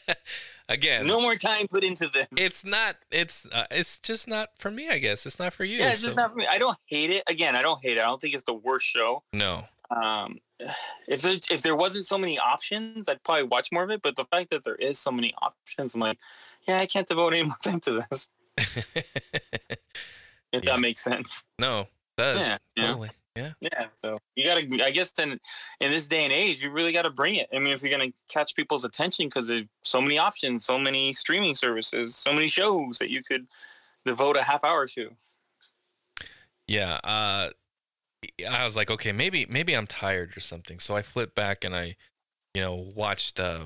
[0.69, 2.27] again, no more time put into this.
[2.37, 2.95] it's not.
[3.11, 4.89] It's uh, it's just not for me.
[4.89, 5.77] I guess it's not for you.
[5.79, 6.47] yeah, it's just not for me.
[6.49, 7.23] I don't hate it.
[7.27, 8.01] Again, I don't hate it.
[8.01, 9.23] I don't think it's the worst show.
[9.33, 9.65] No.
[9.91, 10.39] Um,
[11.07, 14.01] if there, if there wasn't so many options, I'd probably watch more of it.
[14.01, 16.17] But the fact that there is so many options, I'm like,
[16.67, 18.27] yeah, I can't devote any more time to this.
[20.53, 20.75] If Yeah.
[20.75, 21.43] that makes sense.
[21.59, 22.87] no, does Yeah, yeah.
[22.87, 23.09] totally.
[23.35, 23.51] Yeah.
[23.59, 23.85] Yeah.
[23.95, 25.31] So you gotta, I guess, then
[25.81, 27.49] in this day and age, you really got to bring it.
[27.53, 31.11] I mean, if you're gonna catch people's attention, because there's so many options, so many
[31.13, 33.47] streaming services, so many shows that you could
[34.05, 35.11] devote a half hour to.
[36.65, 36.93] Yeah.
[37.03, 37.49] Uh,
[38.49, 40.79] I was like, okay, maybe maybe I'm tired or something.
[40.79, 41.95] So I flipped back and I,
[42.53, 43.61] you know, watched uh,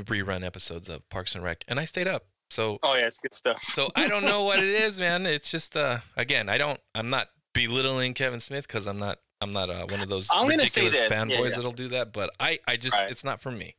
[0.00, 2.26] rerun episodes of Parks and Rec, and I stayed up.
[2.50, 3.62] So Oh yeah, it's good stuff.
[3.62, 5.24] so I don't know what it is, man.
[5.26, 6.80] It's just uh, again, I don't.
[6.94, 9.18] I'm not belittling Kevin Smith because I'm not.
[9.42, 11.56] I'm not uh, one of those I'm gonna say ridiculous this, yeah, fanboys yeah.
[11.56, 12.12] that'll do that.
[12.12, 13.10] But I, I just, Right.
[13.10, 13.74] it's not for me.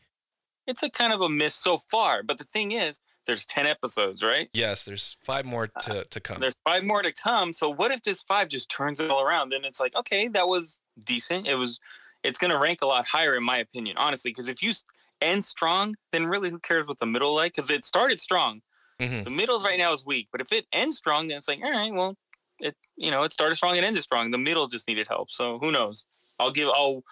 [0.65, 2.23] it's a kind of a miss so far.
[2.23, 4.49] But the thing is, there's ten episodes, right?
[4.53, 6.39] Yes, there's five more Uh, to to come.
[6.39, 7.53] There's five more to come.
[7.53, 9.49] So what if this five just turns it all around?
[9.49, 11.47] Then it's like, okay, that was decent.
[11.47, 11.79] It was.
[12.23, 14.29] It's gonna rank a lot higher, in my opinion, honestly.
[14.31, 14.73] Because if you
[15.21, 17.53] end strong, then really, who cares what the middle like?
[17.53, 18.61] Because it started strong.
[18.99, 19.23] Mhm.
[19.23, 21.71] The middle's right now is weak, but if it ends strong, then it's like, all
[21.71, 22.15] right, well,
[22.59, 24.29] it you know it started strong and ended strong.
[24.29, 25.31] The middle just needed help.
[25.31, 26.05] So who knows?
[26.37, 27.03] I'll give I'll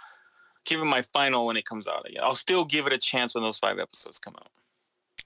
[0.65, 2.05] give it my final when it comes out.
[2.21, 4.51] I'll still give it a chance when those five episodes come out.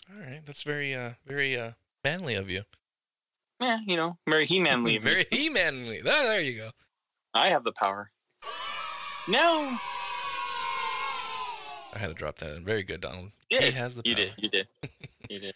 [0.09, 1.71] All right, that's very uh very uh
[2.03, 2.63] manly of you.
[3.59, 5.03] Yeah, you know, very He-Man leave.
[5.03, 6.01] very he manly.
[6.01, 6.71] Oh, there you go.
[7.33, 8.11] I have the power.
[9.27, 9.77] No,
[11.93, 12.65] I had to drop that in.
[12.65, 13.31] Very good, Donald.
[13.49, 13.73] you He did.
[13.75, 14.09] has the power.
[14.11, 14.33] You did.
[14.37, 14.67] You did.
[15.29, 15.55] you did.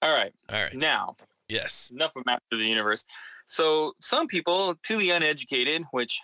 [0.00, 0.32] All right.
[0.48, 0.74] All right.
[0.74, 1.16] Now,
[1.48, 1.90] Yes.
[1.92, 3.04] enough of Master of the Universe.
[3.46, 6.20] So some people, to the uneducated, which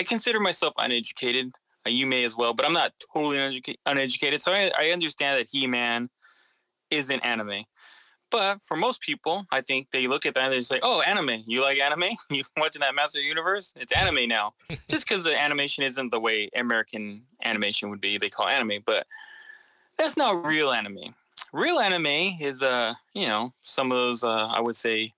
[0.00, 1.52] I consider myself uneducated,
[1.86, 4.40] uh, you may as well, but I'm not totally uneduca- uneducated.
[4.42, 6.10] So I, I understand that He-Man
[6.92, 7.64] is an anime.
[8.30, 11.42] But for most people, I think they look at that and they say, "Oh, anime!
[11.46, 12.16] You like anime?
[12.30, 13.74] You watching that Master Universe?
[13.76, 14.54] It's anime now."
[14.88, 18.82] Just because the animation isn't the way American animation would be, they call anime.
[18.86, 19.06] But
[19.98, 21.14] that's not real anime.
[21.52, 22.06] Real anime
[22.40, 25.12] is uh, you know, some of those uh I would say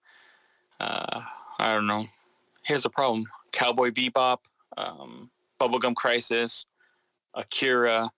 [0.80, 1.20] uh
[1.60, 2.06] I don't know.
[2.62, 3.26] Here's the problem.
[3.52, 4.38] Cowboy Bebop,
[4.76, 6.66] um, Bubblegum Crisis,
[7.34, 8.10] Akira,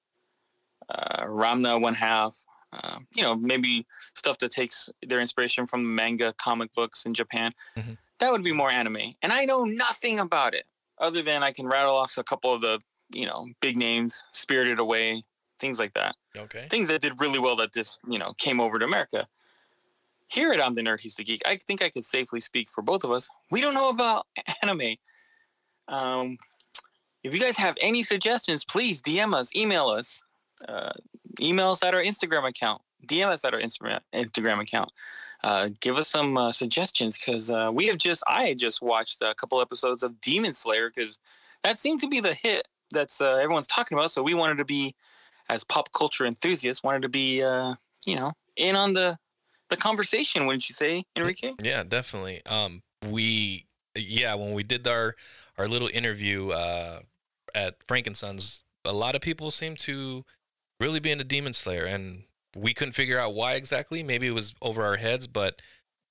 [0.88, 2.44] uh, Ranma One Half.
[2.82, 7.52] Uh, you know, maybe stuff that takes their inspiration from manga, comic books in Japan.
[7.76, 7.96] Mhm.
[8.18, 9.14] That would be more anime.
[9.22, 10.66] And I know nothing about it
[10.98, 12.80] other than I can rattle off a couple of the,
[13.12, 15.22] you know, big names, Spirited Away,
[15.58, 16.16] things like that.
[16.36, 16.66] Okay.
[16.70, 19.26] Things that did really well that just, you know, came over to America.
[20.28, 22.82] Here at I'm the Nerd, He's the Geek, I think I could safely speak for
[22.82, 23.28] both of us.
[23.50, 24.26] We don't know about
[24.62, 24.96] anime.
[25.88, 26.36] Um,
[27.22, 30.22] if you guys have any suggestions, please DM us, email us,
[30.68, 30.92] uh,
[31.40, 34.90] email us at our Instagram account, DM us at our Instagram Instagram account.
[35.44, 39.34] Uh, give us some uh, suggestions because uh, we have just I just watched a
[39.34, 41.18] couple episodes of Demon Slayer because
[41.62, 44.10] that seemed to be the hit that's uh, everyone's talking about.
[44.10, 44.94] So we wanted to be,
[45.48, 49.18] as pop culture enthusiasts, wanted to be uh, you know in on the
[49.68, 50.46] the conversation.
[50.46, 51.52] Wouldn't you say, Enrique?
[51.62, 52.42] Yeah, definitely.
[52.46, 55.16] Um, we yeah, when we did our
[55.58, 57.00] our little interview uh,
[57.54, 60.24] at Frankensons, a lot of people seemed to
[60.80, 62.24] really being a Demon Slayer, and
[62.56, 64.02] we couldn't figure out why exactly.
[64.02, 65.60] Maybe it was over our heads, but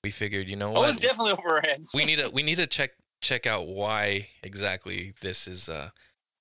[0.03, 1.91] we figured, you know Oh, what, it's definitely over our heads.
[1.93, 5.89] we need to we need to check check out why exactly this is uh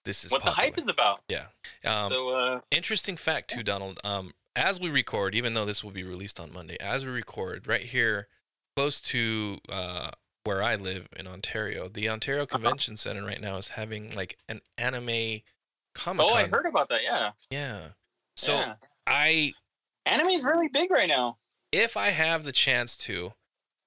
[0.05, 1.21] this is what the hype is about.
[1.29, 1.47] Yeah.
[1.85, 3.99] Um, so uh, interesting fact too, Donald.
[4.05, 7.67] Um, as we record, even though this will be released on Monday, as we record,
[7.67, 8.29] right here,
[8.77, 10.11] close to uh,
[10.45, 12.59] where I live in Ontario, the Ontario Uh-huh.
[12.59, 15.41] Convention Center right now is having like an anime
[15.95, 16.27] comic.
[16.27, 17.03] oh, I heard about that.
[17.03, 17.31] Yeah.
[17.51, 17.81] Yeah.
[18.37, 18.75] So yeah.
[19.07, 19.53] I,
[20.07, 21.37] anime is really big right now.
[21.73, 23.33] if I have the chance to,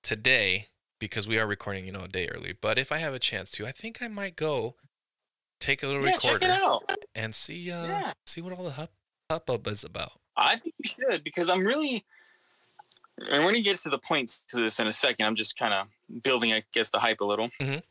[0.04, 0.68] today,
[1.00, 3.52] because we are recording, you know, a day early, but if I have a chance
[3.52, 4.76] to, I think I might go
[5.60, 6.48] take a little Yeah, recorder
[7.16, 8.14] and see uh Yeah.
[8.26, 8.92] see what all the hup
[9.30, 10.14] hubbub is about.
[10.36, 12.06] I think you should because I'm really,
[13.30, 15.74] and when he gets to the point to this in a second, I'm just kind
[15.74, 15.88] of
[16.24, 17.50] building, I guess, the hype a little.
[17.60, 17.82] Mhm.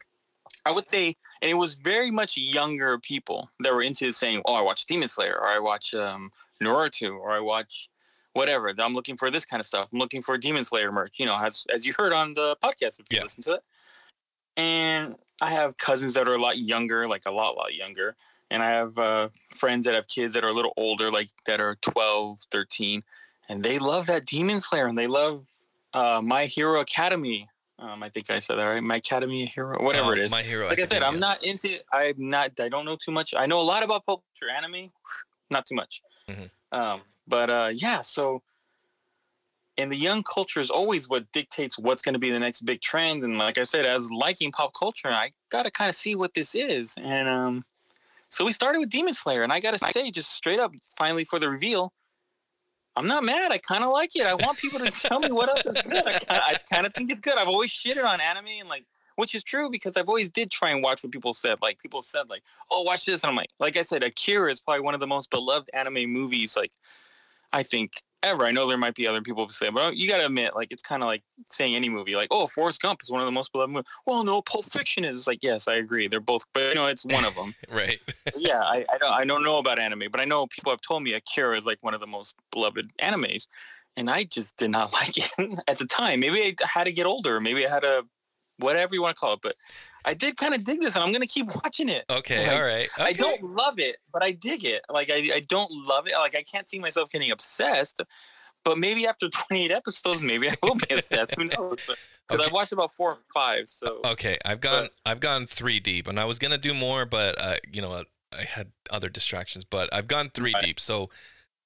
[0.64, 4.54] I would say, and it was very much younger people that were into saying, "Oh,
[4.54, 7.88] I watch Demon Slayer, or I watch um, Naruto, or I watch
[8.32, 9.88] whatever." I'm looking for this kind of stuff.
[9.92, 11.18] I'm looking for Demon Slayer merch.
[11.18, 13.22] You know, as as you heard on the podcast if you Yeah.
[13.22, 13.62] listen to it.
[14.56, 18.16] And I have cousins that are a lot younger, like a lot, lot younger.
[18.50, 21.60] And I have uh, friends that have kids that are a little older, like that
[21.60, 23.02] are 12, 13.
[23.48, 25.46] And they love that Demon Slayer and they love
[25.92, 27.48] uh, My Hero Academy.
[27.78, 28.82] Um, I think I said that right.
[28.82, 30.30] My Academy Hero, whatever Uh, it is.
[30.32, 30.66] My Hero.
[30.68, 31.78] like I said, I'm not into.
[31.92, 32.58] I'm not.
[32.58, 33.34] I don't know too much.
[33.36, 34.90] I know a lot about pop culture, anime,
[35.50, 36.00] not too much.
[36.28, 36.50] Mhm.
[36.72, 38.42] Um, but uh, yeah, so.
[39.78, 42.80] And the young culture is always what dictates what's going to be the next big
[42.80, 43.22] trend.
[43.22, 46.32] And like I said, as liking pop culture, I got to kind of see what
[46.32, 46.94] this is.
[46.96, 47.64] And um,
[48.30, 51.26] so we started with Demon Slayer, and I got to say, just straight up, finally
[51.26, 51.92] for the reveal,
[52.96, 53.52] I'm not mad.
[53.52, 54.24] I kind of like it.
[54.26, 56.06] I want people to tell me what else is good.
[56.30, 57.36] I kind of think it's good.
[57.36, 58.84] I've always shitted on anime and like,
[59.16, 61.58] which is true because I've always did try and watch what people said.
[61.60, 64.60] Like people said, like, oh, watch this, and I'm like, like I said, Akira is
[64.60, 66.56] probably one of the most beloved anime movies.
[66.56, 66.72] Like,
[67.52, 68.44] I think ever.
[68.44, 70.68] I know there might be other people who say, but you got to admit, like,
[70.70, 73.32] it's kind of like saying any movie, like, oh, Forrest Gump is one of the
[73.32, 73.88] most beloved movies.
[74.04, 75.18] Well, no, Pulp Fiction is.
[75.18, 76.08] It's like, yes, I agree.
[76.08, 77.98] They're both, but you know, it's one of them right.
[78.36, 81.02] yeah, I, I don't I don't know about anime, but I know people have told
[81.02, 83.46] me Akira is like one of the most beloved animes,
[83.96, 85.30] and I just did not like it
[85.68, 86.20] at the time.
[86.20, 87.40] Maybe I had to get older.
[87.40, 88.04] Maybe I had to,
[88.58, 89.40] whatever you want to call it.
[89.42, 89.56] But
[90.04, 92.04] I did kind of dig this, and I'm gonna keep watching it.
[92.10, 92.46] Okay.
[92.46, 92.88] Like, all right.
[92.96, 94.82] I don't love it, but I dig it.
[94.88, 96.14] Like I, I don't love it.
[96.14, 98.00] Like I can't see myself getting obsessed.
[98.64, 101.36] But maybe after 28 episodes, maybe I will be obsessed.
[101.36, 101.76] Who knows?
[101.86, 101.98] Because
[102.32, 102.44] Okay.
[102.44, 103.68] I've watched about four or five.
[103.68, 107.40] So Okay, I've gone I've gone three deep, and I was gonna do more, but
[107.40, 108.02] uh, you know,
[108.36, 109.64] I had other distractions.
[109.64, 110.64] But I've gone three Right.
[110.64, 110.80] deep.
[110.80, 111.10] So,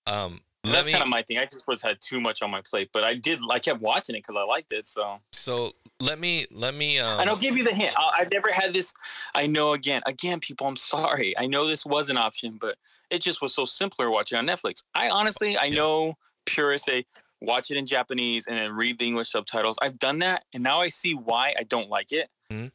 [0.06, 1.38] um, that's kind of my thing.
[1.38, 3.40] I just was had too much on my plate, but I did.
[3.50, 4.86] I kept watching it because I liked it.
[4.86, 6.98] So so let me let me.
[6.98, 7.94] Um, and I'll give you the hint.
[7.96, 8.92] I- I've never had this.
[9.34, 10.66] I know again, again, people.
[10.66, 11.36] I'm sorry.
[11.38, 12.76] I know this was an option, but
[13.10, 14.82] it just was so simpler watching on Netflix.
[14.94, 17.06] I honestly, I know purists say
[17.40, 19.78] watch it in Japanese and then read the English subtitles.
[19.80, 22.28] I've done that, and now I see why I don't like it.
[22.52, 22.70] Mhm.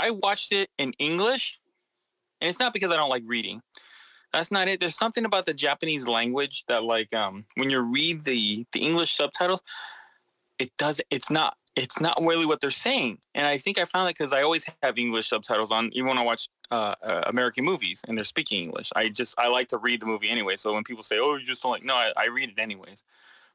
[0.00, 1.60] I watched it in English,
[2.40, 3.62] and it's not because I don't like reading.
[4.32, 4.78] That's not it.
[4.80, 9.12] There's something about the Japanese language that, like, um, when you read the the English
[9.12, 9.62] subtitles,
[10.58, 11.00] it does.
[11.10, 11.56] It's not.
[11.76, 13.18] It's not really what they're saying.
[13.36, 16.18] And I think I found that because I always have English subtitles on, even when
[16.18, 18.90] I watch uh, uh, American movies and they're speaking English.
[18.96, 20.56] I just I like to read the movie anyway.
[20.56, 23.04] So when people say, "Oh, you just don't like," no, I, I read it anyways.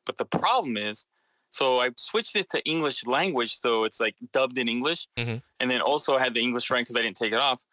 [0.05, 1.05] But the problem is,
[1.49, 5.41] so I switched it to English language, so it's like dubbed in English, Mhm.
[5.59, 7.63] and then also I had the English right because I didn't take it off.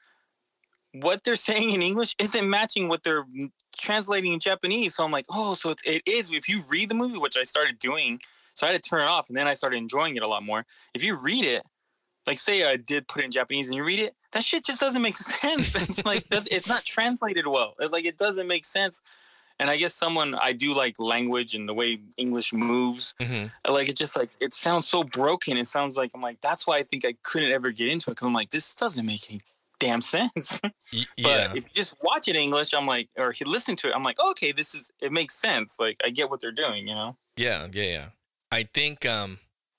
[0.93, 3.25] What they're saying in English isn't matching what they're
[3.77, 4.95] translating in Japanese.
[4.95, 6.33] So I'm like, oh, so it's, it is.
[6.33, 8.21] If you read the movie, which I started doing,
[8.55, 10.43] so I had to turn it off, and then I started enjoying it a lot
[10.43, 10.67] more.
[10.95, 11.63] If you read it,
[12.27, 14.81] like say I did put it in Japanese and you read it, that shit just
[14.81, 15.81] doesn't make sense.
[15.81, 17.75] It's like it's not translated well.
[17.79, 19.03] It's like it doesn't make sense.
[19.59, 23.15] And I guess someone I do like language and the way English moves.
[23.21, 25.57] hmm Like it just like it sounds so broken.
[25.57, 28.15] It sounds like I'm like that's why I think I couldn't ever get into it
[28.15, 29.41] because I'm like this doesn't make any
[29.81, 30.61] damn sense.
[30.93, 33.89] Y- But if you just watch it in English, I'm like, or he listen to
[33.89, 35.79] it, I'm like, okay, this is it makes sense.
[35.81, 37.17] Like I get what they're doing, you know.
[37.37, 38.05] Yeah, yeah, yeah.
[38.53, 39.39] I think um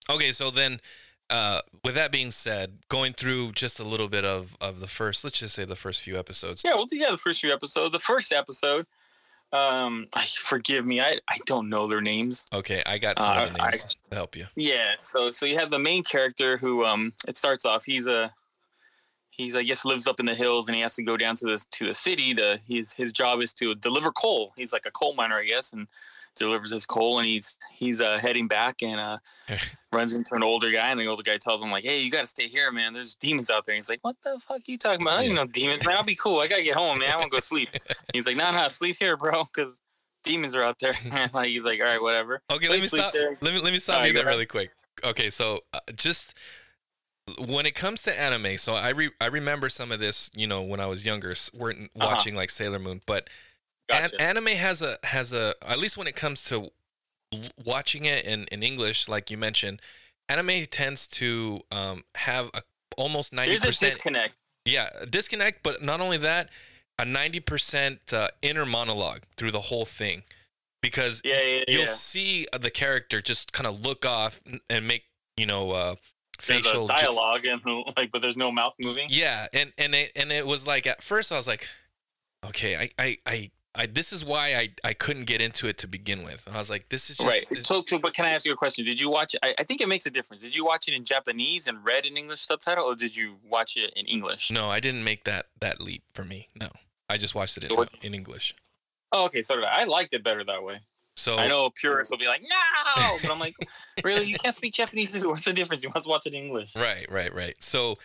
[0.10, 0.80] okay, so then
[1.30, 5.24] uh with that being said, going through just a little bit of of the first,
[5.24, 6.62] let's just say the first few episodes.
[6.66, 7.92] Yeah, well, yeah, the first few episodes.
[7.92, 8.86] The first episode,
[9.54, 12.46] um, I forgive me, I I don't know their names.
[12.54, 14.48] Okay, I got some Uh, the I- names to help you.
[14.56, 18.34] Yeah, so so you have the main character who um it starts off he's a
[19.42, 21.46] he's I guess lives up in the hills and he has to go down to
[21.46, 24.54] the to the city to his his job is to deliver coal.
[24.56, 25.88] He's like a coal miner I guess and
[26.36, 29.18] delivers his coal and he's he's uh, heading back and uh
[29.92, 32.22] runs into an older guy and the older guy tells him like hey you got
[32.22, 34.62] to stay here man there's demons out there and he's like what the fuck are
[34.66, 36.78] you talking about I don't know demons man I'll be cool I got to get
[36.78, 37.70] home man I want to go sleep.
[38.14, 39.82] he's like nah nah sleep here bro cuz
[40.24, 40.94] demons are out there.
[41.34, 42.42] like he's like all right whatever.
[42.50, 43.12] Okay, let me stop.
[43.12, 43.38] there.
[43.42, 44.72] Let me let me stop you there really quick.
[45.04, 46.36] Okay, so uh, just
[47.40, 50.62] when it comes to anime, so I re- I remember some of this, you know,
[50.62, 52.08] when I was younger, weren't Uh-huh.
[52.08, 53.30] watching like Sailor Moon, but
[53.90, 56.72] an- anime has a has a at least when it comes to
[57.64, 59.82] watching it in in English, like you mentioned,
[60.30, 62.64] anime tends to um, have a
[62.98, 64.34] almost ninety There's a percent disconnect.
[64.66, 66.50] yeah a disconnect, but not only that,
[67.00, 70.24] a ninety percent uh, inner monologue through the whole thing,
[70.82, 71.78] because Yeah, yeah, yeah.
[71.78, 75.06] you'll see uh, the character just kind of look off and make
[75.38, 75.96] you know uh
[76.42, 77.62] facial a dialogue and
[77.98, 79.08] like, but there's no mouth moving.
[79.10, 81.68] yeah and and it and it was like at first i was like
[82.46, 85.88] okay i i i, I this is why i i couldn't get into it to
[85.88, 87.46] begin with and i was like this is just Right.
[87.50, 88.84] this- So, so, but can I ask you a question?
[88.86, 89.40] Did you watch it?
[89.44, 90.42] I, I think it makes a difference.
[90.44, 93.78] Did you watch it in Japanese and read an English subtitle, or did you watch
[93.78, 94.52] it in English?
[94.52, 96.70] no i didn't make that that leap for me no
[97.08, 98.54] i just watched it in, What- in english
[99.14, 99.42] Oh, okay.
[99.42, 99.82] So did I.
[99.82, 100.80] I liked it better that way.
[101.22, 103.56] So I know purists will be like, no, but I'm like,
[104.04, 104.26] really?
[104.26, 105.22] You can't speak Japanese?
[105.26, 105.84] What's the difference?
[105.84, 106.76] You must watch it in English.
[106.76, 107.56] Right, right, right.
[107.60, 107.98] So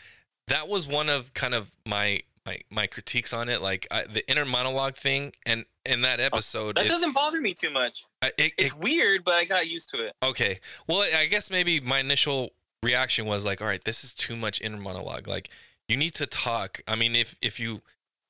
[0.48, 4.28] that was one of kind of my my my critiques on it, like I, the
[4.30, 8.04] inner monologue thing, and in that oh, episode, That doesn't bother me too much.
[8.22, 10.14] I- it- It's it- weird, but I got used to it.
[10.22, 10.60] okay.
[10.86, 12.50] Well, I guess maybe my initial
[12.82, 15.26] reaction was like, all right, this is too much inner monologue.
[15.26, 15.50] Like
[15.88, 16.80] you need to talk.
[16.86, 17.80] I mean, if if you,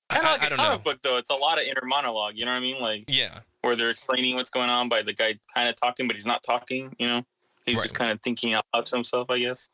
[0.08, 0.92] I, I, like I don't comic know.
[0.92, 1.16] book, though.
[1.18, 2.34] It's a lot of inner monologue.
[2.36, 2.80] You know what I mean?
[2.80, 6.16] Like Yeah, where they're explaining what's going on by the guy kind of talking, but
[6.16, 6.94] he's not talking.
[6.98, 7.26] You know,
[7.66, 9.30] he's just kind of thinking out loud to himself.
[9.30, 9.70] I guess.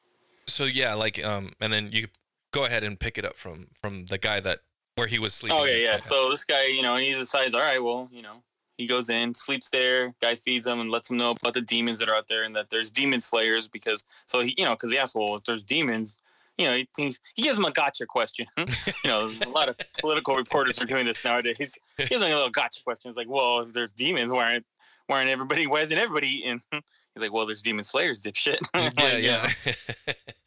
[0.49, 2.09] so yeah, like um, and then you
[2.53, 4.61] go ahead and pick it up from from the guy that
[4.97, 5.59] where he was sleeping.
[5.59, 5.99] Oh yeah, yeah.
[5.99, 8.43] So this guy, you know, he decides, all right, well, you know,
[8.77, 10.15] he goes in, sleeps there.
[10.21, 12.55] Guy feeds him and lets him know about the demons that are out there and
[12.57, 15.63] that there's demon slayers because so he, you know, because he asks, well, if there's
[15.63, 16.21] demons,
[16.59, 18.47] you know, he he gives him a gotcha question.
[18.59, 18.65] you
[19.05, 21.79] know, there's a lot of political reporters are doing this nowadays.
[21.97, 23.09] He gives him a little gotcha question.
[23.09, 24.67] It's like, well, if there's demons, why aren't
[25.07, 25.67] why aren't everybody?
[25.67, 26.61] Why isn't everybody eating?
[26.73, 26.83] He's
[27.23, 28.59] like, well, there's demon slayers, dipshit.
[28.75, 29.75] yeah, Like, yeah.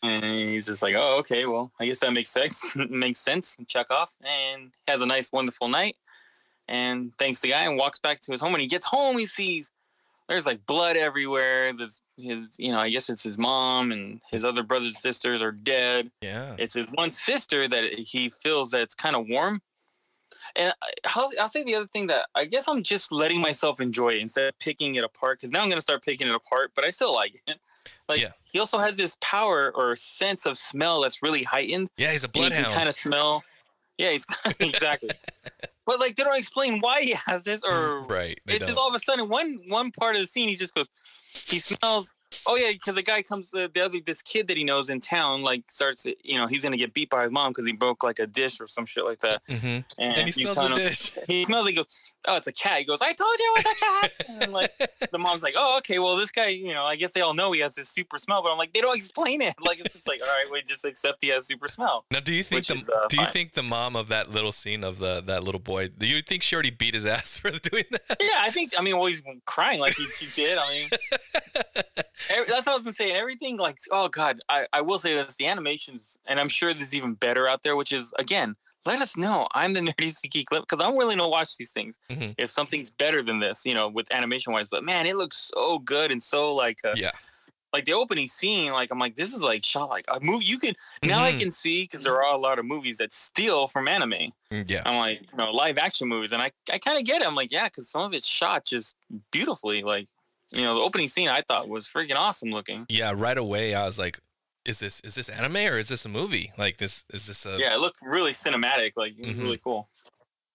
[0.01, 2.65] And he's just like, oh, okay, well, I guess that makes sense.
[2.75, 3.57] makes sense.
[3.67, 4.13] Check off.
[4.23, 5.95] And has a nice, wonderful night.
[6.67, 8.51] And thanks the guy and walks back to his home.
[8.51, 9.71] When he gets home, he sees
[10.28, 11.71] there's like blood everywhere.
[11.73, 15.41] There's his, you know, I guess it's his mom and his other brothers and sisters
[15.41, 16.09] are dead.
[16.21, 16.55] yeah.
[16.57, 19.61] It's his one sister that he feels that it's kind of warm.
[20.55, 23.80] And I- I'll, I'll say the other thing that I guess I'm just letting myself
[23.80, 26.34] enjoy it instead of picking it apart because now I'm going to start picking it
[26.36, 27.57] apart, but I still like it.
[28.09, 28.32] Like Yeah.
[28.43, 31.89] he also has this power or sense of smell that's really heightened.
[31.97, 33.43] Yeah, he's a And he can kind of smell.
[33.97, 34.26] Yeah, he's
[34.59, 35.11] exactly.
[35.86, 38.39] But like they don't explain why he has this mm, or right.
[38.47, 40.89] it's just all of a sudden one one part of the scene he just goes
[41.47, 42.15] he smells
[42.47, 44.99] oh yeah because the guy comes uh, the other this kid that he knows in
[44.99, 48.03] town like starts you know he's gonna get beat by his mom because he broke
[48.03, 49.65] like a dish or some shit like that mm-hmm.
[49.67, 51.11] and, And he he's smells the telling him- dish.
[51.27, 53.73] he smells he goes oh it's a cat he goes i told you it was
[53.73, 54.11] a cat
[54.41, 54.71] and like
[55.11, 57.51] the mom's like oh okay well this guy you know i guess they all know
[57.51, 60.07] he has this super smell but i'm like they don't explain it like it's just
[60.07, 62.75] like all right we just accept he has super smell Now, do you think the
[62.75, 63.31] is, uh, do you fine.
[63.31, 65.88] think the mom of that little scene of the that little boy?
[65.89, 68.17] Do you think she already beat his ass for doing that?
[68.19, 68.71] Yeah, I think.
[68.77, 70.57] I mean, well, he's crying like he, she did.
[70.57, 70.89] I mean,
[72.30, 73.11] that's what I was gonna say.
[73.11, 76.93] Everything like, oh god, I, I will say this: the animations, and I'm sure there's
[76.95, 77.76] even better out there.
[77.76, 78.55] Which is again,
[78.86, 79.47] let us know.
[79.53, 82.36] I'm the nerdy geek because I'm willing to watch these things Mhm.
[82.38, 84.67] if something's better than this, you know, with animation wise.
[84.67, 87.11] But man, it looks so good and so like, uh, Yeah.
[87.73, 90.45] like the opening scene, like I'm like, this is like shot like a movie.
[90.45, 91.39] You could now I Mhm.
[91.39, 94.32] can see because there are a lot of movies that steal from anime.
[94.51, 94.84] Mm, Yeah.
[94.86, 97.28] I'm like, you know, live action movies, and I I kind of get it.
[97.28, 98.95] I'm like, yeah, because some of it's shot just
[99.32, 99.84] beautifully.
[99.84, 100.07] Like,
[100.51, 102.85] you know, the opening scene I thought was freaking awesome looking.
[102.89, 104.19] Yeah, right away I was like,
[104.65, 106.51] is this is this anime or is this a movie?
[106.57, 108.93] Like this is this a Yeah, it looked really cinematic.
[108.95, 109.41] Like, Mhm.
[109.41, 109.89] really cool.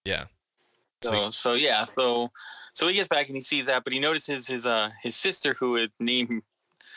[0.05, 0.25] yeah.
[1.03, 2.31] So, So so yeah, so
[2.75, 5.55] so he gets back and he sees that, but he notices his uh his sister
[5.59, 6.43] who is named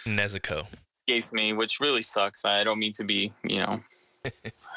[0.05, 0.67] Nezuko.
[0.95, 2.45] escapes me, which really sucks.
[2.45, 3.81] I don't mean to be, you know,
[4.25, 4.31] I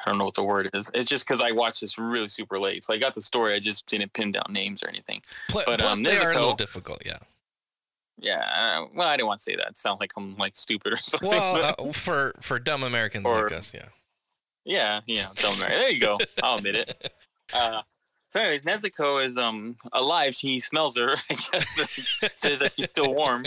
[0.07, 0.91] don't know what the word is.
[0.95, 2.85] It's just because I watched this really super late.
[2.85, 5.23] So I got the story, I just didn't pin down names or anything.
[5.49, 7.19] Pl- But, plus um, they are a little difficult, yeah.
[8.19, 9.77] Yeah, uh, well, I didn't want to say that.
[9.77, 11.29] Sound like I'm like stupid or something.
[11.29, 13.87] Well, uh, for for dumb Americans Or- like us, yeah.
[14.65, 15.59] yeah, yeah, don't.
[15.61, 16.19] There you go.
[16.43, 17.13] I'll admit it.
[17.53, 17.81] Uh,
[18.27, 20.35] so, anyways, Nezuko is um alive.
[20.35, 21.13] She smells her.
[21.31, 23.47] I guess says that she's still warm,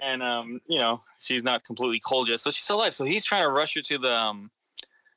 [0.00, 2.94] and um you know she's not completely cold yet, so she's still alive.
[2.94, 4.50] So he's trying to rush her to the um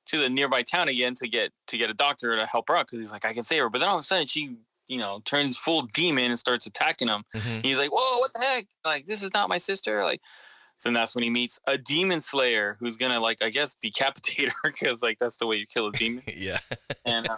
[0.08, 2.88] to the nearby town again to get to get a doctor to help her out
[2.88, 3.70] because he's like I can save her.
[3.70, 4.58] But then all of a sudden she
[4.92, 7.24] you know turns full demon and starts attacking him.
[7.36, 7.64] Mhm.
[7.66, 8.66] He's like, whoa, what the heck?
[8.86, 10.04] Like this is not my sister.
[10.04, 10.22] Like.
[10.78, 14.72] So that's when he meets a demon slayer who's gonna like I guess decapitate her
[14.72, 16.58] because like that's the way you kill a demon Yeah.
[17.06, 17.38] and uh,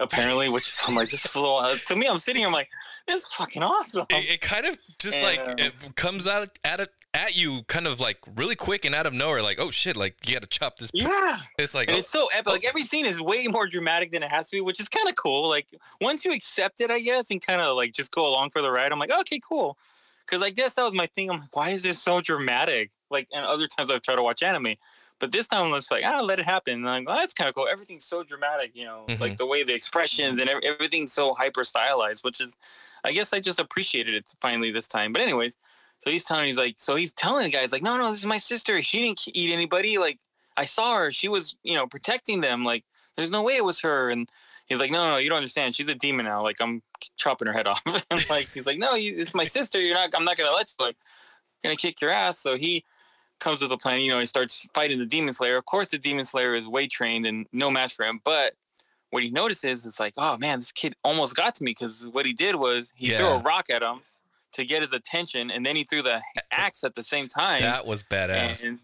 [0.00, 1.56] apparently, which is I'm like, this is a little.
[1.56, 2.68] Uh, to me, I'm sitting here, I'm like,
[3.06, 4.06] this is fucking awesome.
[4.10, 7.98] It, it kind of just like it comes out at it at you kind of
[7.98, 10.76] like really quick and out of nowhere like oh shit like you got to chop
[10.76, 12.46] this yeah, it's like and oh, it's so epic.
[12.46, 15.08] Like every scene is way more dramatic than it has to be, which is kind
[15.08, 15.48] of cool.
[15.48, 15.68] Like
[16.00, 18.70] once you accept it, I guess, and kind of like just go along for the
[18.70, 19.78] ride, I'm like, okay, cool.
[20.26, 21.30] Because I guess that was my thing.
[21.30, 22.90] I'm like, why is this so dramatic?
[23.10, 24.74] Like, and other times I've tried to watch anime,
[25.18, 26.74] but this time I was like, ah, let it happen.
[26.74, 27.66] And I'm like, well, that's kind of cool.
[27.70, 29.20] Everything's so dramatic, you know, Mhm.
[29.20, 32.56] like the way the expressions and everything's so hyper stylized, which is,
[33.04, 35.12] I guess I just appreciated it finally this time.
[35.12, 35.56] But anyways,
[35.98, 38.26] so he's telling, he's like, so he's telling the guys like, no, no, this is
[38.26, 38.82] my sister.
[38.82, 39.96] She didn't eat anybody.
[39.98, 40.18] Like
[40.56, 41.10] I saw her.
[41.10, 42.64] She was, you know, protecting them.
[42.64, 42.84] Like
[43.16, 44.10] there's no way it was her.
[44.10, 44.28] And
[44.66, 45.74] he's like, no, no, you don't understand.
[45.74, 46.42] She's a demon now.
[46.42, 46.82] Like I'm
[47.16, 47.82] chopping her head off.
[48.10, 49.80] and like he's like, no, you, it's my sister.
[49.80, 50.10] You're not.
[50.14, 50.84] I'm not gonna let you.
[50.84, 50.96] Like,
[51.62, 52.38] gonna kick your ass.
[52.38, 52.84] So he
[53.38, 54.00] comes with a plan.
[54.00, 55.56] You know, he starts fighting the demon slayer.
[55.56, 58.20] Of course, the demon slayer is way trained and no match for him.
[58.24, 58.54] But
[59.10, 62.26] what he notices is like, oh man, this kid almost got to me because what
[62.26, 64.00] he did was he threw a rock at him
[64.52, 66.20] to get his attention, and then he threw the
[66.50, 67.60] axe at the same time.
[67.62, 68.78] that was badass And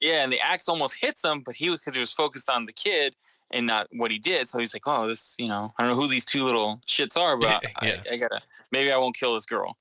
[0.00, 2.64] yeah, and the axe almost hits him, but he was because he was focused on
[2.66, 3.14] the kid
[3.50, 4.48] and not what he did.
[4.48, 7.18] So he's like, "Oh, this, you know, I don't know who these two little shits
[7.18, 8.00] are, but Yeah.
[8.10, 8.40] I, I gotta
[8.72, 9.76] maybe I won't kill this girl."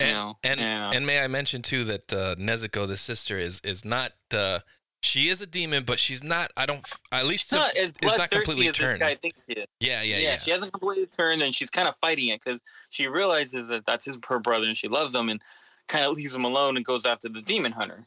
[0.00, 4.12] And and, and may I mention too that uh, Nezuko, the sister, is is not.
[4.32, 4.60] Uh,
[5.00, 6.52] she is a demon, but she's not.
[6.56, 6.84] I don't.
[7.12, 9.66] At least it's not as bloodthirsty completely as this guy thinks he is.
[9.80, 10.36] Yeah, yeah, Yeah, yeah.
[10.38, 14.04] she hasn't completely turned, and she's kind of fighting it because she realizes that that's
[14.04, 15.40] his her brother, and she loves him, and
[15.88, 18.04] kind of leaves him alone and goes after the demon hunter.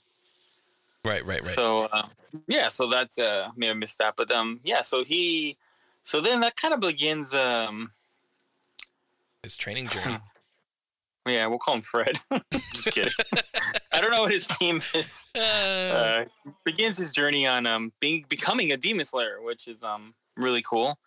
[1.03, 1.43] Right, right, right.
[1.43, 2.07] So uh,
[2.47, 5.57] yeah, so that's uh may have missed that, but um yeah, so he
[6.03, 7.91] so then that kind of begins um
[9.43, 10.19] His training journey.
[11.27, 12.19] yeah, we'll call him Fred.
[12.73, 13.11] Just kidding.
[13.93, 15.27] I don't know what his team is.
[15.35, 16.25] Uh, Uh,
[16.65, 20.97] begins his journey on um being becoming a demon slayer, which is um really cool.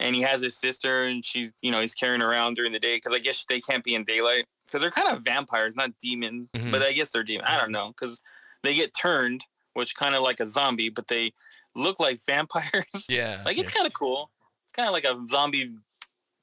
[0.00, 2.96] And he has his sister, and she's you know he's carrying around during the day
[2.96, 6.48] because I guess they can't be in daylight because they're kind of vampires, not demons,
[6.56, 6.70] Mhm.
[6.72, 7.46] but I guess they're demon.
[7.46, 8.20] I don't know because
[8.62, 9.42] they get turned,
[9.74, 11.32] which kind of like a zombie, but they
[11.76, 13.06] look like vampires.
[13.08, 13.42] yeah.
[13.44, 13.76] like it's yeah.
[13.78, 14.30] kind of cool.
[14.64, 15.74] It's kind of like a zombie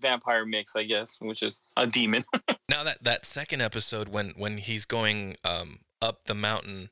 [0.01, 2.23] vampire mix, I guess, which is a demon.
[2.69, 6.91] Now that that second episode when when he's going um up the mountain,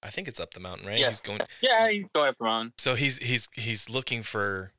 [0.00, 0.98] I think it's up the mountain, right?
[0.98, 1.24] Yes.
[1.24, 1.40] He's going.
[1.60, 2.72] yeah, he's going up around.
[2.78, 4.72] So he's he's he's looking for,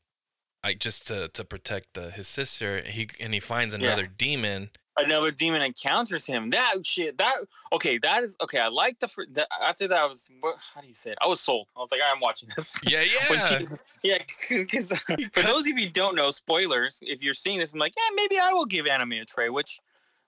[0.63, 2.82] like, just to to protect uh, his sister.
[2.86, 4.69] He and he finds another demon.
[4.97, 6.49] Another demon encounters him.
[6.49, 7.17] That shit.
[7.17, 7.35] That
[7.73, 7.97] okay.
[7.97, 8.59] That is okay.
[8.59, 9.99] I like the, the after that.
[9.99, 11.17] I was what, how do you say it?
[11.21, 11.67] I was sold.
[11.75, 12.79] I was like, I'm watching this.
[12.83, 13.39] Yeah, yeah.
[13.39, 13.65] she,
[14.03, 14.17] yeah,
[14.49, 16.99] because uh, for those of you who don't know, spoilers.
[17.01, 19.49] If you're seeing this, I'm like, yeah, maybe I will give anime a try.
[19.49, 19.79] Which,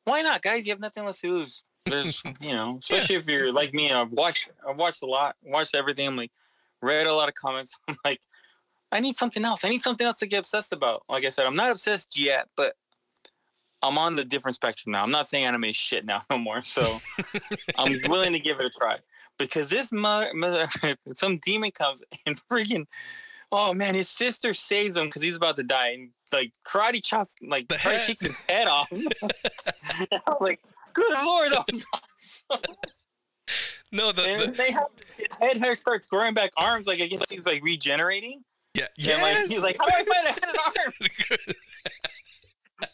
[0.05, 0.65] why not, guys?
[0.65, 1.63] You have nothing else to lose.
[1.85, 3.91] There's, you know, especially if you're like me.
[3.91, 6.07] I've watched, I've watched a lot, watched everything.
[6.07, 6.31] I'm like,
[6.81, 7.77] read a lot of comics.
[7.87, 8.21] I'm like,
[8.91, 9.63] I need something else.
[9.63, 11.03] I need something else to get obsessed about.
[11.07, 12.73] Like I said, I'm not obsessed yet, but
[13.81, 15.03] I'm on the different spectrum now.
[15.03, 16.61] I'm not saying anime shit now no more.
[16.61, 16.99] So
[17.77, 18.97] I'm willing to give it a try
[19.37, 20.67] because this mother, mother
[21.13, 22.85] some demon comes and freaking,
[23.51, 27.35] oh man, his sister saves him because he's about to die and like karate chops,
[27.41, 28.07] like The karate head.
[28.07, 28.91] kicks his head off.
[28.91, 30.59] I'm like,
[30.93, 32.75] good lord, that was awesome.
[33.91, 36.85] no, the, And the they have his head hair starts growing back arms.
[36.85, 38.43] Like I guess he's like regenerating.
[38.75, 41.55] yeah, And like he's like, how do I find a head and arms?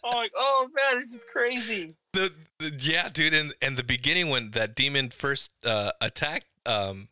[0.03, 1.95] I'm like, oh man, this is crazy.
[2.13, 7.09] the, the yeah, dude, and and the beginning when that demon first uh, attacked um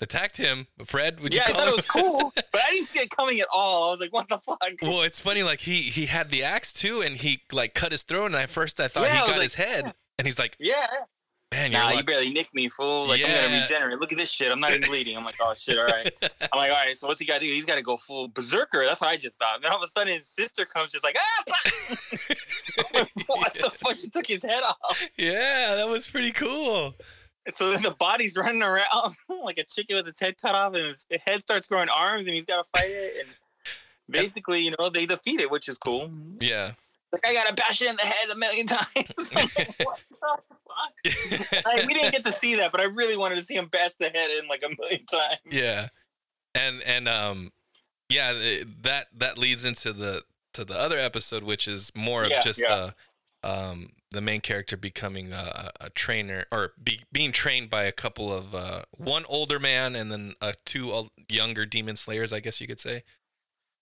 [0.00, 1.20] attacked him, Fred.
[1.20, 1.72] Would you yeah, I thought him?
[1.74, 3.88] it was cool, but I didn't see it coming at all.
[3.88, 4.58] I was like, what the fuck?
[4.82, 5.42] well, it's funny.
[5.42, 8.26] Like he he had the axe too, and he like cut his throat.
[8.26, 10.56] And at first, I thought Yeah, he was got like, his head, and he's like,
[10.58, 10.74] Yeah.
[11.52, 13.06] "Man, Nah, you barely nicked me, fool.
[13.06, 14.00] Like I'm gonna regenerate.
[14.00, 14.50] Look at this shit.
[14.50, 15.16] I'm not even bleeding.
[15.16, 16.12] I'm like, oh shit, all right.
[16.22, 16.96] I'm like, all right.
[16.96, 17.52] So what's he got to do?
[17.52, 18.84] He's got to go full berserker.
[18.84, 19.56] That's what I just thought.
[19.56, 21.96] And then all of a sudden, his sister comes, just like, ah!
[22.94, 23.98] Like, what the fuck?
[23.98, 25.00] She took his head off.
[25.16, 26.94] yeah, that was pretty cool.
[27.46, 28.86] And so then the body's running around
[29.44, 32.34] like a chicken with its head cut off, and his head starts growing arms, and
[32.34, 33.26] he's got to fight it.
[33.26, 33.34] And
[34.08, 36.10] basically, you know, they defeat it, which is cool.
[36.40, 36.72] Yeah.
[37.12, 39.32] Like I gotta bash it in the head a million times.
[39.36, 41.64] I'm like, what the fuck?
[41.66, 43.94] I, we didn't get to see that, but I really wanted to see him bash
[43.94, 45.38] the head in like a million times.
[45.50, 45.88] yeah
[46.54, 47.50] and and um
[48.08, 48.32] yeah
[48.82, 52.60] that that leads into the to the other episode which is more of Yeah, just
[52.60, 52.90] yeah.
[53.44, 57.84] uh um the main character becoming a, a a trainer or be, being trained by
[57.84, 62.40] a couple of uh one older man and then uh, two younger demon slayers i
[62.40, 63.02] guess you could say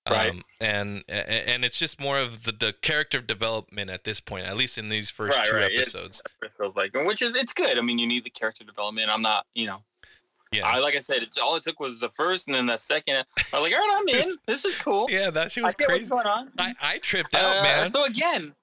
[0.09, 0.31] Right.
[0.31, 4.57] um, and and it's just more of the, the character development at this point at
[4.57, 5.73] least in these first Right, two right.
[5.73, 7.79] Episodes It feels like, which is it's good.
[7.79, 9.11] I mean, you need the character development.
[9.11, 9.83] I'm not, you know,
[10.53, 12.79] yeah I like I said, it's, all it took was the first and then the
[12.79, 13.17] second.
[13.17, 14.39] I was like, all right, I'm in.
[14.47, 15.07] This is cool.
[15.11, 16.51] yeah that shit I was what's crazy going on.
[16.59, 18.55] I, I tripped out Uh, man So again,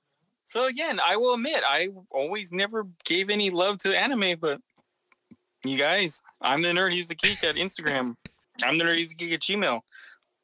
[0.43, 4.59] so again, I will admit, I always never gave any love to anime, but
[5.63, 6.93] you guys, I'm the nerd.
[6.93, 8.15] He's the geek at Instagram.
[8.63, 8.95] I'm the nerd.
[8.95, 9.81] He's the geek at Gmail.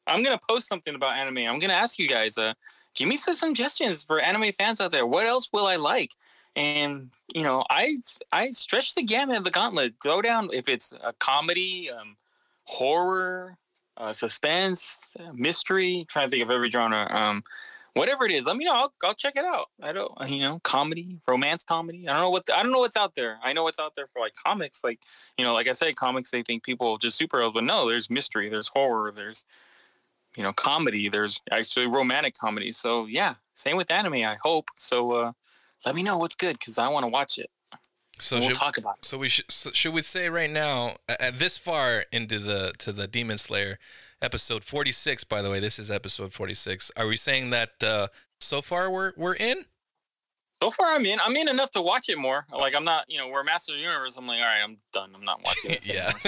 [0.06, 1.38] I'm gonna post something about anime.
[1.38, 2.38] I'm gonna ask you guys.
[2.38, 2.54] Uh,
[2.94, 5.06] give me some suggestions for anime fans out there.
[5.06, 6.12] What else will I like?
[6.56, 7.96] And you know, I
[8.32, 9.98] I stretch the gamut of the gauntlet.
[9.98, 12.16] Go down if it's a comedy, um,
[12.64, 13.56] horror,
[13.96, 16.06] uh, suspense, mystery.
[16.08, 17.06] trying to think of every genre.
[17.10, 17.42] Um,
[17.94, 18.74] whatever it is, let me know.
[18.74, 19.66] I'll, I'll check it out.
[19.82, 22.08] I don't, you know, comedy, romance comedy.
[22.08, 23.38] I don't know what I don't know what's out there.
[23.42, 24.84] I know what's out there for like comics.
[24.84, 25.00] Like
[25.38, 26.30] you know, like I said, comics.
[26.30, 29.44] They think people just superheroes, but no, there's mystery, there's horror, there's
[30.36, 31.08] you know, comedy.
[31.08, 32.72] There's actually romantic comedy.
[32.72, 34.14] So yeah, same with anime.
[34.14, 34.68] I hope.
[34.76, 35.32] So uh,
[35.84, 37.50] let me know what's good because I want to watch it.
[38.18, 39.04] so we'll should, talk about it.
[39.04, 42.92] So we should so should we say right now at, this far into the to
[42.92, 43.78] the Demon Slayer
[44.22, 48.06] episode 46 by the way this is episode 46 are we saying that uh
[48.40, 49.66] so far we're we're in
[50.64, 51.18] So far, I'm in.
[51.22, 52.46] I'm in enough to watch it more.
[52.50, 54.16] Like I'm not, you know, we're Master of the Universe.
[54.16, 55.10] I'm like, all right, I'm done.
[55.14, 55.86] I'm not watching this.
[55.86, 56.20] yeah anymore.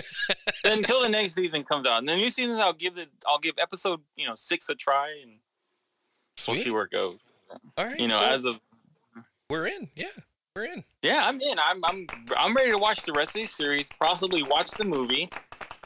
[0.77, 2.01] Until the next season comes out.
[2.01, 5.09] And the new seasons, I'll give the, I'll give episode, you know, six a try,
[5.23, 5.39] and
[6.47, 7.17] we'll see where it goes.
[7.79, 8.57] all right You know, so as of
[9.49, 10.09] we're in yeah
[10.55, 11.59] we're in yeah, I'm in.
[11.59, 12.07] I'm, I'm,
[12.37, 13.89] I'm ready to watch the rest of the series.
[13.99, 15.31] Possibly watch the movie.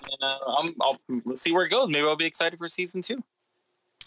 [0.02, 1.88] And uh, I'm, I'll let's see where it goes.
[1.88, 3.22] Maybe I'll be excited for season two.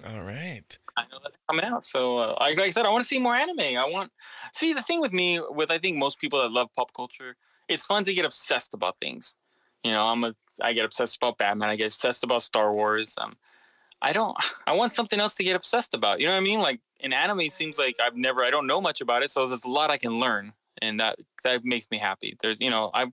[0.06, 1.84] all right I know that's coming out.
[1.84, 3.60] So, uh, like, I said, I want to see more anime.
[3.60, 4.12] I want
[4.54, 7.36] see the thing with me, with I think most people that love pop culture,
[7.68, 9.36] it's fun to get obsessed about things.
[9.84, 11.70] You know, I'm a I get obsessed about Batman.
[11.70, 13.16] I get obsessed about Star Wars.
[13.20, 13.36] Um,
[14.02, 14.38] I don't.
[14.68, 16.20] I want something else to get obsessed about.
[16.20, 16.60] You know what I mean?
[16.60, 18.44] Like in anime, seems like I've never.
[18.44, 21.20] I don't know much about it, so there's a lot I can learn, and that
[21.44, 22.36] that makes me happy.
[22.42, 23.08] There's, you know, I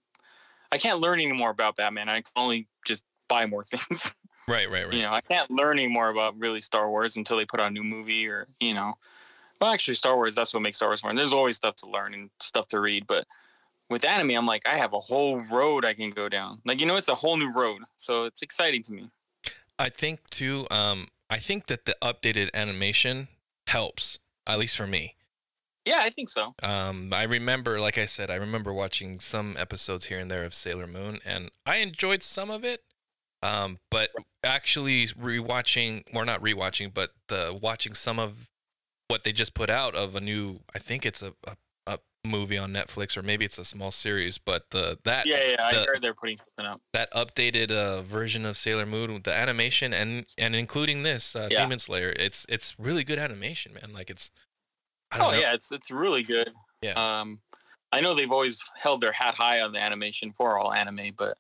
[0.71, 2.09] I can't learn anymore about Batman.
[2.09, 4.15] I can only just buy more things.
[4.49, 7.37] Right right right You know, I can't learn any more about really Star Wars until
[7.37, 8.95] they put out a new movie or, you know.
[9.61, 11.17] Well, actually, Star Wars, that's what makes Star Wars fun.
[11.17, 13.07] There's always stuff to learn and stuff to read.
[13.07, 13.27] But
[13.91, 16.61] with anime, I'm like, I have a whole road I can go down.
[16.65, 17.83] Like, you know, it's a whole new road.
[17.97, 19.11] So it's exciting to me.
[19.79, 20.67] I think too.
[20.71, 23.29] Um, I think that the updated animation
[23.67, 25.17] helps, at least for me.
[25.87, 26.55] Yeah, I think so.
[26.63, 30.55] Um, I remember, like I said, I remember watching some episodes here and there of
[30.55, 32.83] Sailor Moon, and I enjoyed some of it.
[33.43, 34.11] Um, but
[34.45, 38.49] actually rewatching, or not rewatching, but uh, watching some of
[39.09, 42.57] what they just put out of a new, I think it's a, a, a movie
[42.57, 46.01] on Netflix, or maybe it's a small series, but the that Yeah, yeah, I heard
[46.01, 46.81] they're putting something out.
[46.93, 51.49] that updated uh, version of Sailor Moon with the animation and and including this uh,
[51.51, 51.63] Yeah.
[51.63, 53.93] Demon Slayer, it's it's really good animation, man.
[53.93, 54.31] Like it's,
[55.11, 55.39] I don't Oh, know.
[55.41, 56.53] yeah, it's it's really good.
[56.83, 56.93] Yeah.
[57.21, 57.41] Um,
[57.93, 61.37] I know they've always held their hat high on the animation for all anime, but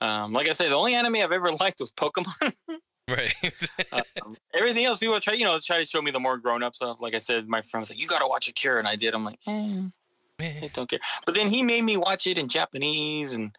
[0.00, 2.52] um, like I said, the only anime I've ever liked was Pokemon.
[3.08, 3.34] right.
[3.92, 6.74] um, everything else people try, you know, try to show me the more grown up
[6.74, 7.00] stuff.
[7.00, 9.14] Like I said, my friend was like, "You got to watch Akira," and I did.
[9.14, 9.82] I'm like, eh,
[10.40, 11.00] I don't care.
[11.26, 13.56] But then he made me watch it in Japanese, and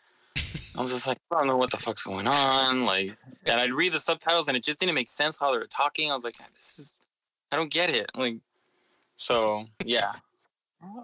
[0.77, 2.86] I was just like, I don't know what the fuck's going on.
[2.86, 3.15] Like,
[3.45, 6.11] and I'd read the subtitles, and it just didn't make sense how they were talking.
[6.11, 6.99] I was like, this is,
[7.51, 8.11] I don't get it.
[8.15, 8.38] Like,
[9.15, 10.13] so yeah.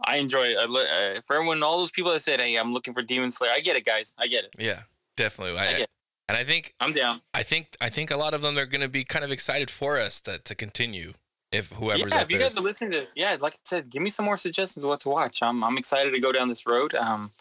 [0.05, 0.57] I enjoy it.
[0.59, 3.51] I uh, for everyone, all those people that said, "Hey, I'm looking for Demon Slayer,"
[3.51, 4.13] I get it, guys.
[4.17, 4.51] I get it.
[4.59, 4.81] yeah,
[5.15, 5.57] definitely.
[5.57, 5.89] I, I get
[6.31, 7.21] and I think I'm down.
[7.33, 9.69] I think I think a lot of them are going to be kind of excited
[9.69, 11.13] for us to to continue.
[11.51, 14.01] If whoever's yeah, if you guys are listening to this, yeah, like I said, give
[14.01, 15.43] me some more suggestions of what to watch.
[15.43, 16.95] I'm I'm excited to go down this road.
[16.95, 17.31] Um,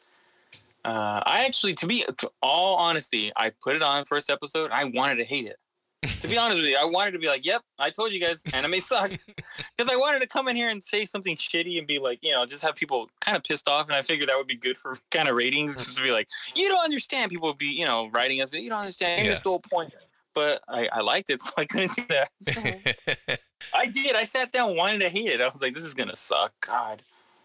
[0.84, 4.72] uh, I actually, to be to all honesty, I put it on first episode.
[4.72, 5.58] I wanted to hate it.
[6.02, 8.42] To be honest with you, I wanted to be like, "Yep, I told you guys,
[8.54, 9.26] anime sucks,"
[9.76, 12.32] because I wanted to come in here and say something shitty and be like, you
[12.32, 14.78] know, just have people kind of pissed off, and I figured that would be good
[14.78, 17.84] for kind of ratings, just to be like, "You don't understand." People would be, you
[17.84, 19.24] know, writing us, "You don't understand." Yeah.
[19.24, 19.92] Here's the whole point.
[20.32, 22.30] But I, I liked it, so I couldn't do that.
[22.40, 22.62] So.
[23.72, 23.78] Uh-huh.
[23.78, 24.16] I did.
[24.16, 25.42] I sat down wanted to hate it.
[25.42, 26.52] I was like, this is gonna suck.
[26.66, 27.02] God,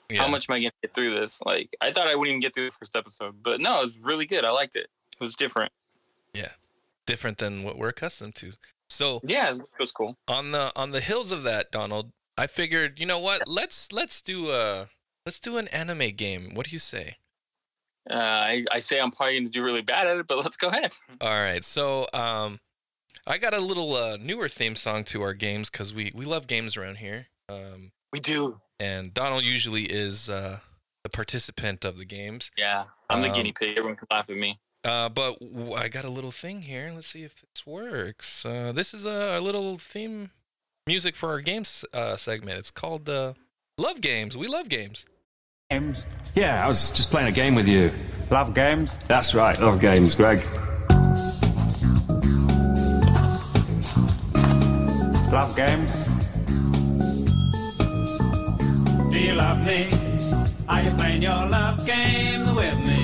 [0.10, 0.22] yeah.
[0.22, 1.42] how much am I gonna get through this?
[1.46, 4.00] Like, I thought I wouldn't even get through the first episode, but no, it was
[4.02, 4.46] really good.
[4.46, 4.88] I liked it.
[5.12, 5.74] It was different.
[7.06, 8.52] Different than what we're accustomed to.
[8.90, 10.16] So Yeah, it was cool.
[10.28, 13.48] on the on the hills of that, Donald, I figured, you know what?
[13.48, 14.90] Let's let's do a
[15.26, 16.54] let's do an anime game.
[16.54, 17.18] What do you say?
[18.10, 20.68] Uh, I, I say I'm probably gonna do really bad at it, but let's go
[20.68, 20.94] ahead.
[21.22, 21.64] All right.
[21.66, 22.60] So um
[23.28, 26.46] I got a little uh, newer theme song to our games cuz we we love
[26.48, 27.28] games around here.
[27.50, 28.62] Um We do.
[28.80, 30.60] and Donald usually is uh
[31.04, 32.52] the participant of the games.
[32.58, 33.78] Yeah, I'm the Um, guinea pig.
[33.78, 34.60] Everyone can laugh at me.
[34.86, 36.92] Uh, but w- I got a little thing here.
[36.94, 38.46] Let's see if this works.
[38.46, 40.30] Uh, this is a, a little theme
[40.86, 42.60] music for our games uh, segment.
[42.60, 43.34] It's called uh,
[43.80, 44.38] Love Games.
[44.38, 45.06] We love games.
[45.72, 46.06] Games.
[46.36, 47.92] Yeah, I was just playing a game with you.
[48.30, 49.00] Love games.
[49.08, 50.40] That's right, love games, Greg.
[55.32, 56.06] Love games.
[59.12, 59.90] Do you love me?
[60.70, 62.95] Are you playing your love games with me?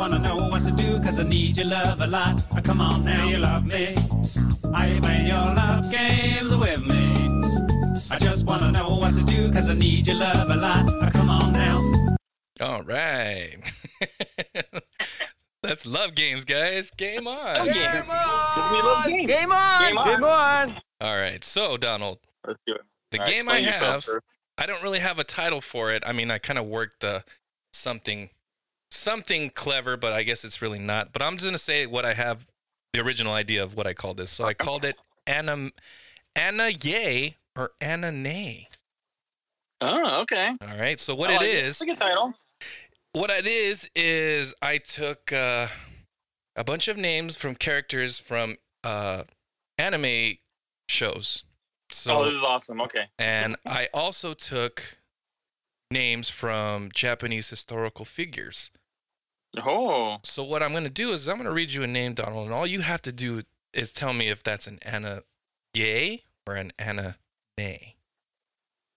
[0.00, 2.42] I just wanna know what to do, cause I need your love a lot.
[2.56, 3.94] Uh, Come on now, you love me.
[4.74, 8.08] Are you playing your love games with me?
[8.10, 10.88] I just wanna know what to do, cause I need your love a lot.
[11.02, 12.16] Uh, Come on now.
[12.62, 13.56] All right.
[15.62, 16.90] That's Love Games, guys.
[16.92, 17.56] Game on.
[17.56, 18.06] Love games.
[18.08, 19.26] 'Cause we love games.
[19.26, 19.82] Game on!
[19.86, 20.04] Game on.
[20.06, 20.74] Game on!
[21.02, 21.44] All right.
[21.44, 22.80] So, Donald, Let's do it.
[23.10, 26.02] the All right, game I explain yourself, have—I don't really have a title for it.
[26.06, 27.20] I mean, I kind of worked uh,
[27.74, 28.30] something
[28.90, 31.12] something clever, but I guess it's really not.
[31.12, 32.46] But I'm just going to say what I have
[32.92, 34.30] the original idea of what I called this.
[34.30, 35.70] So I called it Anna
[36.34, 38.68] Anna Yay or Anna Nay.
[39.80, 40.54] Oh, okay.
[40.60, 41.00] All right.
[41.00, 42.34] So what it like is, It's a good title.
[43.12, 45.68] what it is is I took uh,
[46.56, 49.24] a bunch of names from characters from uh,
[49.78, 50.36] anime
[50.88, 51.44] shows.
[51.92, 52.80] So oh, this is awesome.
[52.82, 53.08] Okay.
[53.18, 54.98] and I also took
[55.90, 58.70] names from Japanese historical figures.
[59.58, 62.14] Oh, So what I'm going to do is I'm going to read you a name,
[62.14, 63.40] Donald, and all you have to do
[63.72, 65.22] is tell me if that's an Anna
[65.74, 67.16] yay or an Anna
[67.58, 67.96] nay.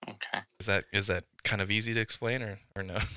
[0.07, 0.39] okay.
[0.59, 2.97] Is that is that kind of easy to explain or or no?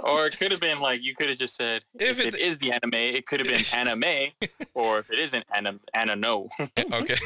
[0.00, 2.70] Or it could have been like you could have just said If if, it's- the
[2.72, 4.30] anime, it could have been anime,
[4.72, 6.48] or if it isn't anime, Anna no.
[6.92, 7.16] okay.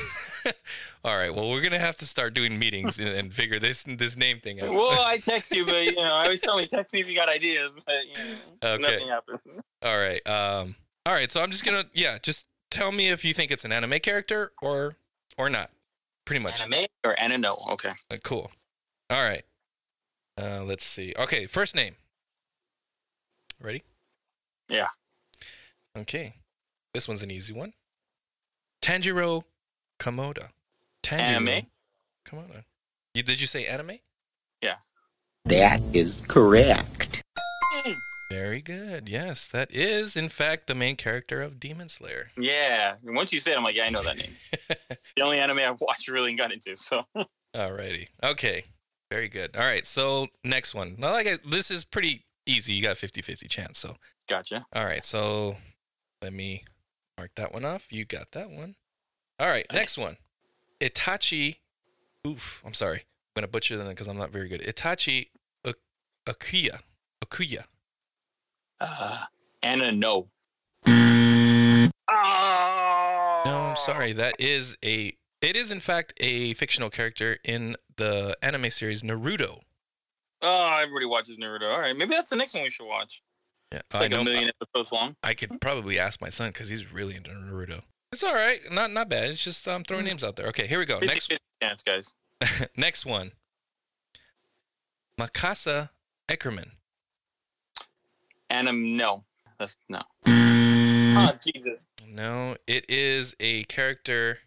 [1.04, 1.34] all right.
[1.34, 4.60] Well, we're gonna have to start doing meetings and, and figure this this name thing
[4.60, 4.70] out.
[4.72, 7.14] well, I text you, but you know, I always tell me text me if you
[7.14, 8.14] got ideas, but you
[8.62, 8.82] know, Okay.
[8.82, 9.62] nothing happens.
[9.82, 10.26] All right.
[10.26, 10.76] Um.
[11.06, 11.30] All right.
[11.30, 12.18] So I'm just gonna yeah.
[12.22, 14.96] Just tell me if you think it's an anime character or
[15.38, 15.70] or not.
[16.24, 16.60] Pretty much.
[16.62, 17.56] Anime or no.
[17.70, 17.90] Okay.
[18.10, 18.50] Uh, cool.
[19.10, 19.42] All right.
[20.40, 21.14] Uh, let's see.
[21.18, 21.96] Okay, first name.
[23.60, 23.82] Ready?
[24.68, 24.88] Yeah.
[25.96, 26.34] Okay.
[26.94, 27.72] This one's an easy one.
[28.82, 29.44] Tanjiro
[30.02, 30.48] Komoda.
[31.04, 31.66] Tanjiro Anime?
[32.26, 32.64] Komoda.
[33.14, 34.00] You did you say anime?
[34.60, 34.76] Yeah.
[35.44, 37.22] That is correct.
[38.28, 39.08] Very good.
[39.08, 42.30] Yes, that is in fact the main character of Demon Slayer.
[42.36, 42.96] Yeah.
[43.04, 44.32] Once you said, it, I'm like, yeah, I know that name.
[45.16, 46.74] the only anime I've watched really and got into.
[46.74, 47.04] So
[47.54, 48.08] Alrighty.
[48.24, 48.64] Okay.
[49.10, 49.54] Very good.
[49.54, 49.86] All right.
[49.86, 50.96] So next one.
[50.98, 52.72] Now, like I, this is pretty easy.
[52.72, 53.78] You got 50-50 chance.
[53.78, 53.96] So
[54.28, 54.66] gotcha.
[54.74, 55.58] All right, so
[56.22, 56.64] let me
[57.18, 57.92] mark that one off.
[57.92, 58.74] You got that one.
[59.38, 60.16] All right, next one.
[60.80, 61.56] Itachi.
[62.26, 62.98] Oof, I'm sorry.
[62.98, 64.60] I'm gonna butcher them because I'm not very good.
[64.62, 65.28] Itachi
[66.26, 66.80] Akuya.
[67.24, 67.64] Okuya.
[68.80, 69.24] Uh,
[69.62, 70.28] Anna no.
[70.86, 71.90] No,
[73.60, 74.12] I'm sorry.
[74.12, 75.16] That is a.
[75.40, 79.60] It is in fact a fictional character in the anime series Naruto.
[80.40, 81.72] Oh, everybody watches Naruto.
[81.72, 83.22] All right, maybe that's the next one we should watch.
[83.72, 84.20] Yeah, It's like know.
[84.20, 85.16] a million episodes long.
[85.22, 87.82] I could probably ask my son because he's really into Naruto.
[88.12, 88.60] It's all right.
[88.70, 89.30] Not not bad.
[89.30, 89.86] It's just I'm Mm.
[89.88, 90.46] throwing names out there.
[90.48, 90.98] Okay, here we go.
[90.98, 91.32] Next
[91.62, 92.14] chance, guys.
[92.76, 93.32] Next one.
[95.18, 95.90] Makasa
[96.28, 96.72] Eckerman.
[98.50, 99.24] Anna no.
[99.58, 100.00] That's no.
[100.26, 101.88] Oh Jesus.
[102.06, 104.38] No, it is a character.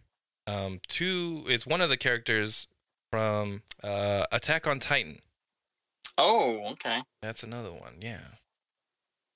[0.48, 1.44] Um, two.
[1.48, 2.68] It's one of the characters
[3.12, 5.20] from uh, Attack on Titan.
[6.18, 7.02] Oh, okay.
[7.22, 7.96] That's another one.
[8.02, 8.20] Yeah.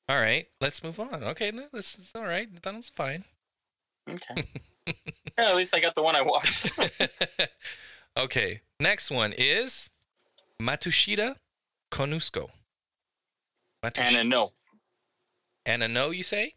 [0.08, 1.24] All right, let's move on.
[1.24, 2.50] Okay, no, this is all right.
[2.64, 3.26] That was fine.
[4.08, 4.48] Okay.
[4.88, 4.94] yeah,
[5.50, 6.72] at least I got the one I watched.
[8.18, 9.90] Okay, next one is
[10.62, 11.36] Matushita
[11.92, 12.50] Konusko.
[13.86, 14.52] Matushi- And a no.
[15.66, 16.56] and a no, you say?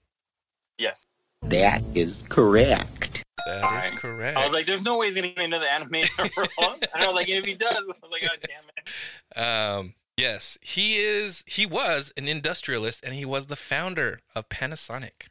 [0.78, 1.04] Yes.
[1.42, 3.22] That is correct.
[3.46, 3.92] That is Alright.
[3.92, 4.38] correct.
[4.38, 6.72] I was like, there's no way he's gonna get another anime in a row.
[6.72, 9.38] And I was like, if he does, I was like, oh damn it.
[9.38, 11.44] Um, yes, he is.
[11.46, 15.28] He was an industrialist, and he was the founder of Panasonic.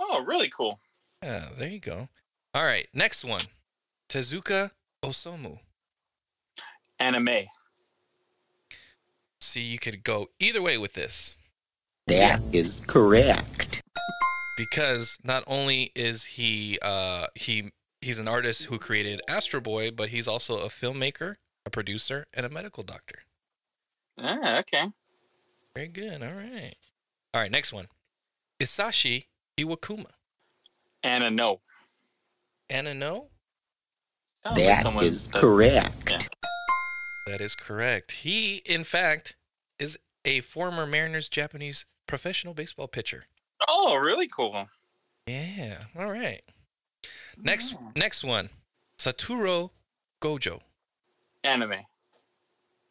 [0.00, 0.80] Oh, really cool.
[1.22, 2.08] Yeah, there you go.
[2.54, 3.42] All right, next one,
[4.08, 4.70] Tezuka
[5.04, 5.58] Osamu.
[6.98, 7.46] Anime.
[9.40, 11.36] See, you could go either way with this
[12.06, 13.82] That is correct.
[14.56, 20.08] because not only is he uh he he's an artist who created Astro Boy, but
[20.08, 23.20] he's also a filmmaker, a producer, and a medical doctor.
[24.18, 24.86] Ah, okay.
[25.74, 26.22] Very good.
[26.22, 26.74] All right.
[27.32, 27.86] All right, next one.
[28.60, 29.26] Isashi
[29.58, 30.10] Iwakuma.
[31.08, 31.60] And a no.
[32.68, 33.28] Anna no?
[34.44, 36.28] Sounds like That someone is that- correct.
[37.26, 38.12] That is correct.
[38.12, 39.34] He, in fact,
[39.78, 43.24] is a former Mariners Japanese professional baseball pitcher.
[43.66, 44.68] Oh, really cool.
[45.26, 45.84] Yeah.
[45.98, 46.42] All right.
[47.36, 47.88] Next hmm.
[47.96, 48.50] next one.
[48.98, 49.70] Satoru
[50.22, 50.60] Gojo.
[51.44, 51.86] Anime.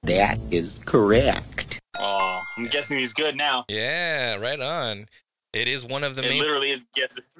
[0.03, 1.79] That is correct.
[1.99, 3.65] Oh, I'm guessing he's good now.
[3.69, 5.07] Yeah, right on.
[5.53, 7.31] It is one of the it main literally is guesses.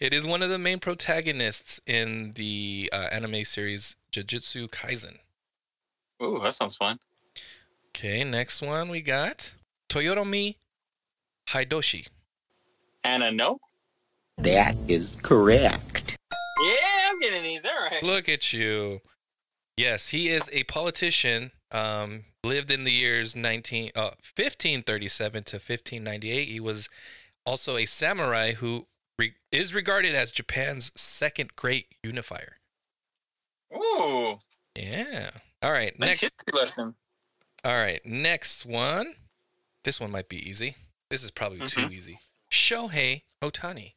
[0.00, 5.18] it is one of the main protagonists in the uh, anime series Jujutsu Kaisen.
[6.22, 6.98] Ooh, that sounds fun.
[7.88, 9.54] Okay, next one we got
[9.88, 10.56] Toyotomi
[11.48, 12.08] Hidoshi.
[13.04, 13.60] Anna, a no.
[14.38, 16.16] That is correct.
[16.62, 17.64] Yeah, I'm getting these.
[17.64, 18.02] All right.
[18.02, 19.00] Look at you.
[19.76, 21.52] Yes, he is a politician.
[21.76, 26.48] Um, lived in the years 19, uh, 1537 to 1598.
[26.48, 26.88] He was
[27.44, 28.86] also a samurai who
[29.18, 32.58] re- is regarded as Japan's second great unifier.
[33.74, 34.38] Ooh,
[34.74, 35.30] Yeah.
[35.62, 35.98] All right.
[35.98, 36.34] nice Next.
[36.46, 36.94] history lesson.
[37.64, 38.04] All right.
[38.06, 39.14] Next one.
[39.84, 40.76] This one might be easy.
[41.10, 41.92] This is probably too Mhm.
[41.92, 42.20] easy.
[42.50, 43.94] Shohei Otani.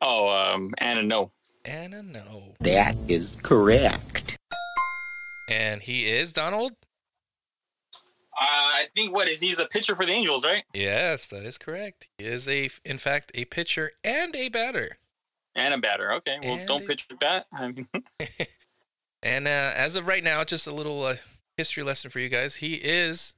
[0.00, 1.32] Oh, um, and a no.
[1.64, 2.54] Anna, no.
[2.60, 4.27] That is correct.
[5.48, 6.72] And he is Donald.
[8.40, 10.62] Uh, I think what is he's a pitcher for the Angels, right?
[10.72, 12.06] Yes, that is correct.
[12.18, 14.98] He is a, in fact, a pitcher and a batter.
[15.56, 16.12] And a batter.
[16.14, 17.46] Okay, well, And don't a- pitch with that.
[17.52, 17.88] I mean,
[19.22, 21.16] And uh, as of right now, just a little uh,
[21.56, 22.56] history lesson for you guys.
[22.56, 23.34] He is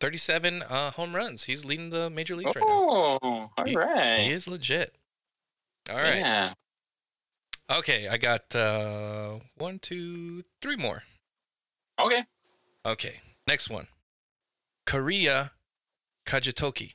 [0.00, 1.44] 37 uh, home runs.
[1.44, 2.66] He's leading the major leagues right now.
[2.66, 4.20] oh, all He- right.
[4.24, 4.96] He is legit.
[5.88, 6.16] All right.
[6.16, 6.54] Yeah.
[7.70, 11.02] Okay, I got uh, one, two, three more.
[12.00, 12.22] Okay.
[12.86, 13.88] Okay, next one.
[14.86, 15.52] Korea
[16.24, 16.94] Kajitoki.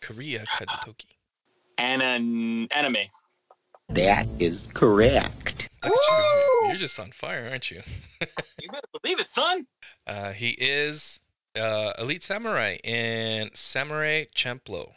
[0.00, 1.06] Korea Kajitoki.
[1.78, 3.08] And an anime.
[3.88, 5.70] That is correct.
[5.82, 6.60] Look you.
[6.68, 7.82] You're just on fire, aren't you?
[8.60, 9.66] You better believe it, son.
[10.06, 11.20] Uh, he is
[11.56, 14.92] uh, Elite Samurai in Samurai Champloo.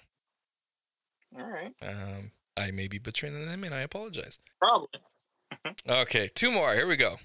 [1.35, 1.73] All right.
[1.81, 4.39] Um, I may be butchering the name and I apologize.
[4.61, 4.87] Probably.
[5.53, 5.91] Mm-hmm.
[5.91, 6.73] Okay, two more.
[6.73, 7.17] Here we go.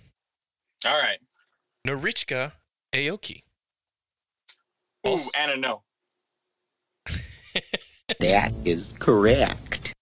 [0.89, 1.19] All right.
[1.87, 2.53] Norichika
[2.93, 3.43] Aoki.
[5.07, 5.83] Ooh, Also- and a no.
[8.19, 9.95] That is correct.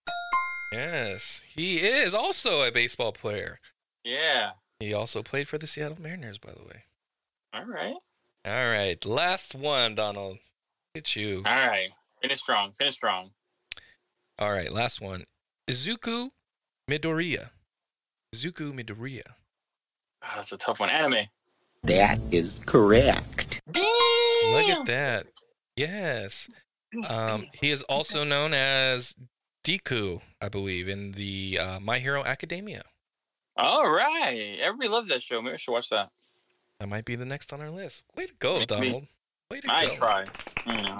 [0.73, 3.59] Yes, he is also a baseball player.
[4.03, 4.51] Yeah.
[4.79, 6.83] He also played for the Seattle Mariners, by the way.
[7.53, 7.95] All right.
[8.45, 10.39] All right, last one, Donald.
[10.95, 11.43] Look at you.
[11.45, 11.89] All right.
[12.21, 12.71] Finish strong.
[12.71, 13.31] Finish strong.
[14.39, 15.25] All right, last one.
[15.69, 16.29] Izuku
[16.89, 17.49] Midoriya.
[18.33, 19.23] Izuku Midoriya.
[20.23, 20.89] Oh, that's a tough one.
[20.89, 21.25] Anime.
[21.83, 23.61] That is correct.
[23.69, 23.83] Damn.
[24.53, 25.27] Look at that.
[25.75, 26.49] Yes.
[27.07, 29.13] Um, he is also known as
[29.65, 32.83] Deku, I believe, in the uh, My Hero Academia.
[33.57, 34.57] All right.
[34.61, 35.41] Everybody loves that show.
[35.41, 36.09] Maybe I should watch that.
[36.79, 38.03] That might be the next on our list.
[38.15, 38.65] Way to go, Maybe.
[38.67, 39.07] Donald.
[39.51, 39.87] Way to I go.
[39.87, 40.25] I try.
[40.65, 40.97] You know.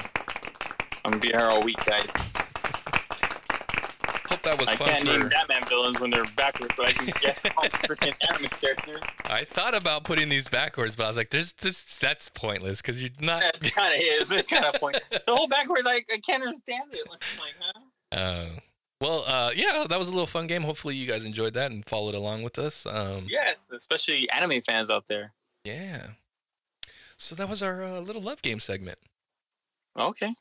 [1.05, 2.05] I'm gonna be here all week, guys.
[4.49, 5.17] That was I fun can't for.
[5.19, 9.01] name Batman villains when they're backwards, but I can guess all freaking anime characters.
[9.25, 11.97] I thought about putting these backwards, but I was like, "There's this.
[11.97, 14.31] That's pointless because you're not." That's kind of is.
[14.31, 14.97] It's kind of point.
[15.11, 17.07] The whole backwards, like I can't understand it.
[17.09, 18.19] Like, I'm like huh?
[18.19, 18.45] Uh,
[18.99, 20.63] well, uh, yeah, that was a little fun game.
[20.63, 22.87] Hopefully, you guys enjoyed that and followed along with us.
[22.87, 25.33] Um, Yes, especially anime fans out there.
[25.63, 26.07] yeah.
[27.17, 28.97] So that was our uh, little love game segment.
[29.97, 30.33] Okay.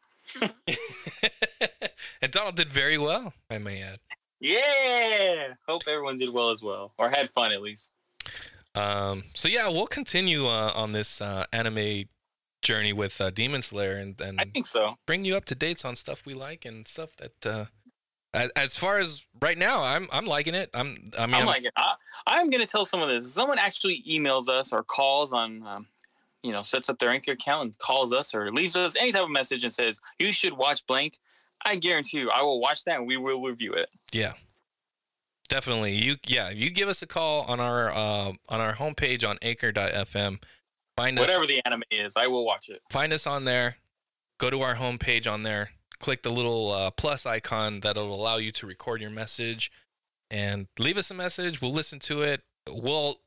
[2.22, 3.98] And Donald did very well, I may add.
[4.40, 5.54] Yeah.
[5.66, 7.94] Hope everyone did well as well, or had fun at least.
[8.74, 12.04] Um, so yeah, we'll continue uh, on this uh, anime
[12.62, 14.96] journey with uh, Demon Slayer and, I think so.
[15.06, 17.64] bring you up to dates on stuff we like and stuff that uh,
[18.54, 20.70] As, far as right now, I'm I'm liking it.
[20.74, 21.94] I'm I mean I'm I'm- like, I,
[22.26, 23.32] I'm gonna tell someone this.
[23.32, 25.86] Someone actually emails us or calls on, um,
[26.42, 29.22] you know, sets up their Anchor account and calls us or leaves us any type
[29.22, 31.14] of message and says you should watch blank,
[31.64, 33.88] I guarantee you, I will watch that and we will review it.
[34.12, 34.34] Yeah.
[35.48, 35.94] Definitely.
[35.94, 40.42] You yeah, you give us a call on our uh, on our homepage on anchor.fm.
[40.96, 42.82] Find us Whatever the anime is, I will watch it.
[42.90, 43.76] find us on there.
[44.38, 45.70] Go to our homepage on there.
[46.00, 49.72] Click the little uh, plus icon that'll allow you to record your message
[50.30, 51.62] and leave us a message.
[51.62, 52.42] We'll listen to it.
[52.70, 53.20] We'll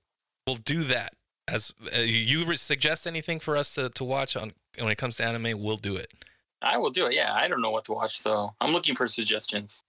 [0.46, 1.16] we'll do that.
[1.48, 5.26] As uh, you suggest anything for us to, to watch on when it comes to
[5.26, 6.14] anime, we'll do it.
[6.62, 7.14] I will do it.
[7.14, 9.84] Yeah, I don't know what to watch, so I'm looking for suggestions.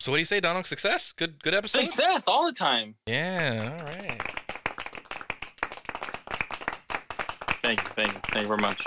[0.00, 0.66] So what do you say, Donald?
[0.66, 1.12] Success?
[1.12, 1.86] Good good episode?
[1.86, 2.94] Success all the time.
[3.06, 4.22] Yeah, all right.
[7.62, 8.86] Thank you, thank you, thank you very much.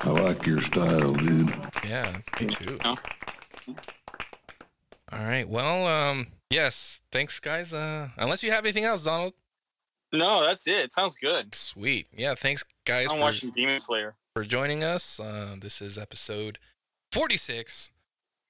[0.00, 1.54] I like your style, dude.
[1.84, 2.78] Yeah, me too.
[2.84, 2.96] No.
[5.10, 5.48] All right.
[5.48, 7.00] Well, um, yes.
[7.10, 7.72] Thanks, guys.
[7.72, 9.32] Uh, unless you have anything else, Donald.
[10.12, 10.92] No, that's it.
[10.92, 11.54] Sounds good.
[11.54, 12.08] Sweet.
[12.16, 12.34] Yeah.
[12.34, 14.14] Thanks, guys, I'm for, watching Demon Slayer.
[14.38, 15.18] For joining us.
[15.18, 16.60] Uh, this is episode
[17.10, 17.90] 46.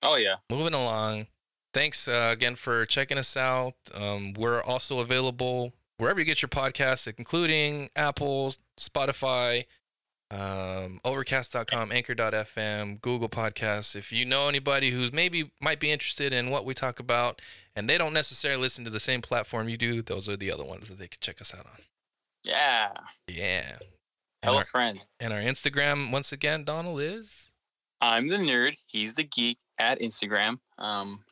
[0.03, 0.35] Oh yeah.
[0.51, 1.29] Moving along.
[1.73, 3.73] Thanks uh, again for checking us out.
[3.95, 9.65] Um, we're also available wherever you get your podcasts, including Apple, Spotify,
[10.31, 13.97] um, Overcast.com, Anchor.fm, Google Podcasts.
[13.97, 17.41] If you know anybody who's maybe might be interested in what we talk about,
[17.75, 20.67] and they don't necessarily listen to the same platform you do, those are the other
[20.67, 21.81] ones that they can check us out on.
[22.45, 22.93] Yeah.
[23.27, 23.79] Yeah.
[24.43, 25.01] Hello, our, friend.
[25.21, 27.51] and our Instagram, once again, Donald is.
[28.01, 28.77] I'm the nerd.
[28.87, 30.61] He's the geek at Instagram.
[30.79, 31.25] Um,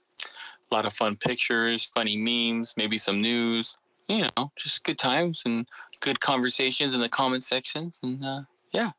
[0.71, 3.77] a lot of fun pictures, funny memes, maybe some news.
[4.09, 5.67] You know, just good times and
[6.01, 7.99] good conversations in the comment sections.
[8.03, 8.43] And uh,
[8.73, 8.93] yeah,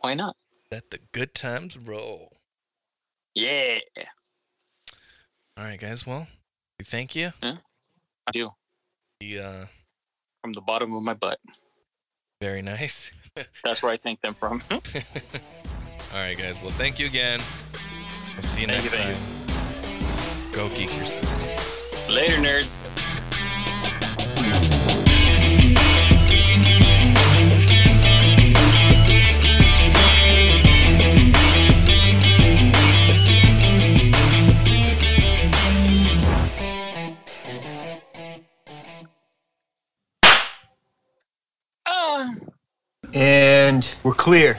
[0.00, 0.36] why not?
[0.70, 2.36] Let the good times roll.
[3.34, 3.78] Yeah,
[5.56, 6.06] All right, guys.
[6.06, 6.26] Well,
[6.78, 7.32] we thank you.
[7.42, 7.56] I
[8.32, 8.50] do
[9.20, 9.66] We, uh,
[10.42, 11.38] from the bottom of my butt.
[12.40, 13.12] very nice.
[13.64, 14.62] That's where I thank them from.
[14.70, 14.80] All
[16.14, 16.60] right, guys.
[16.60, 17.40] Well, thank you again.
[18.34, 19.16] We'll see you Thank next you, time.
[20.52, 22.08] Go geek yourselves.
[22.08, 22.84] Later, nerds.
[43.12, 44.58] And we're clear.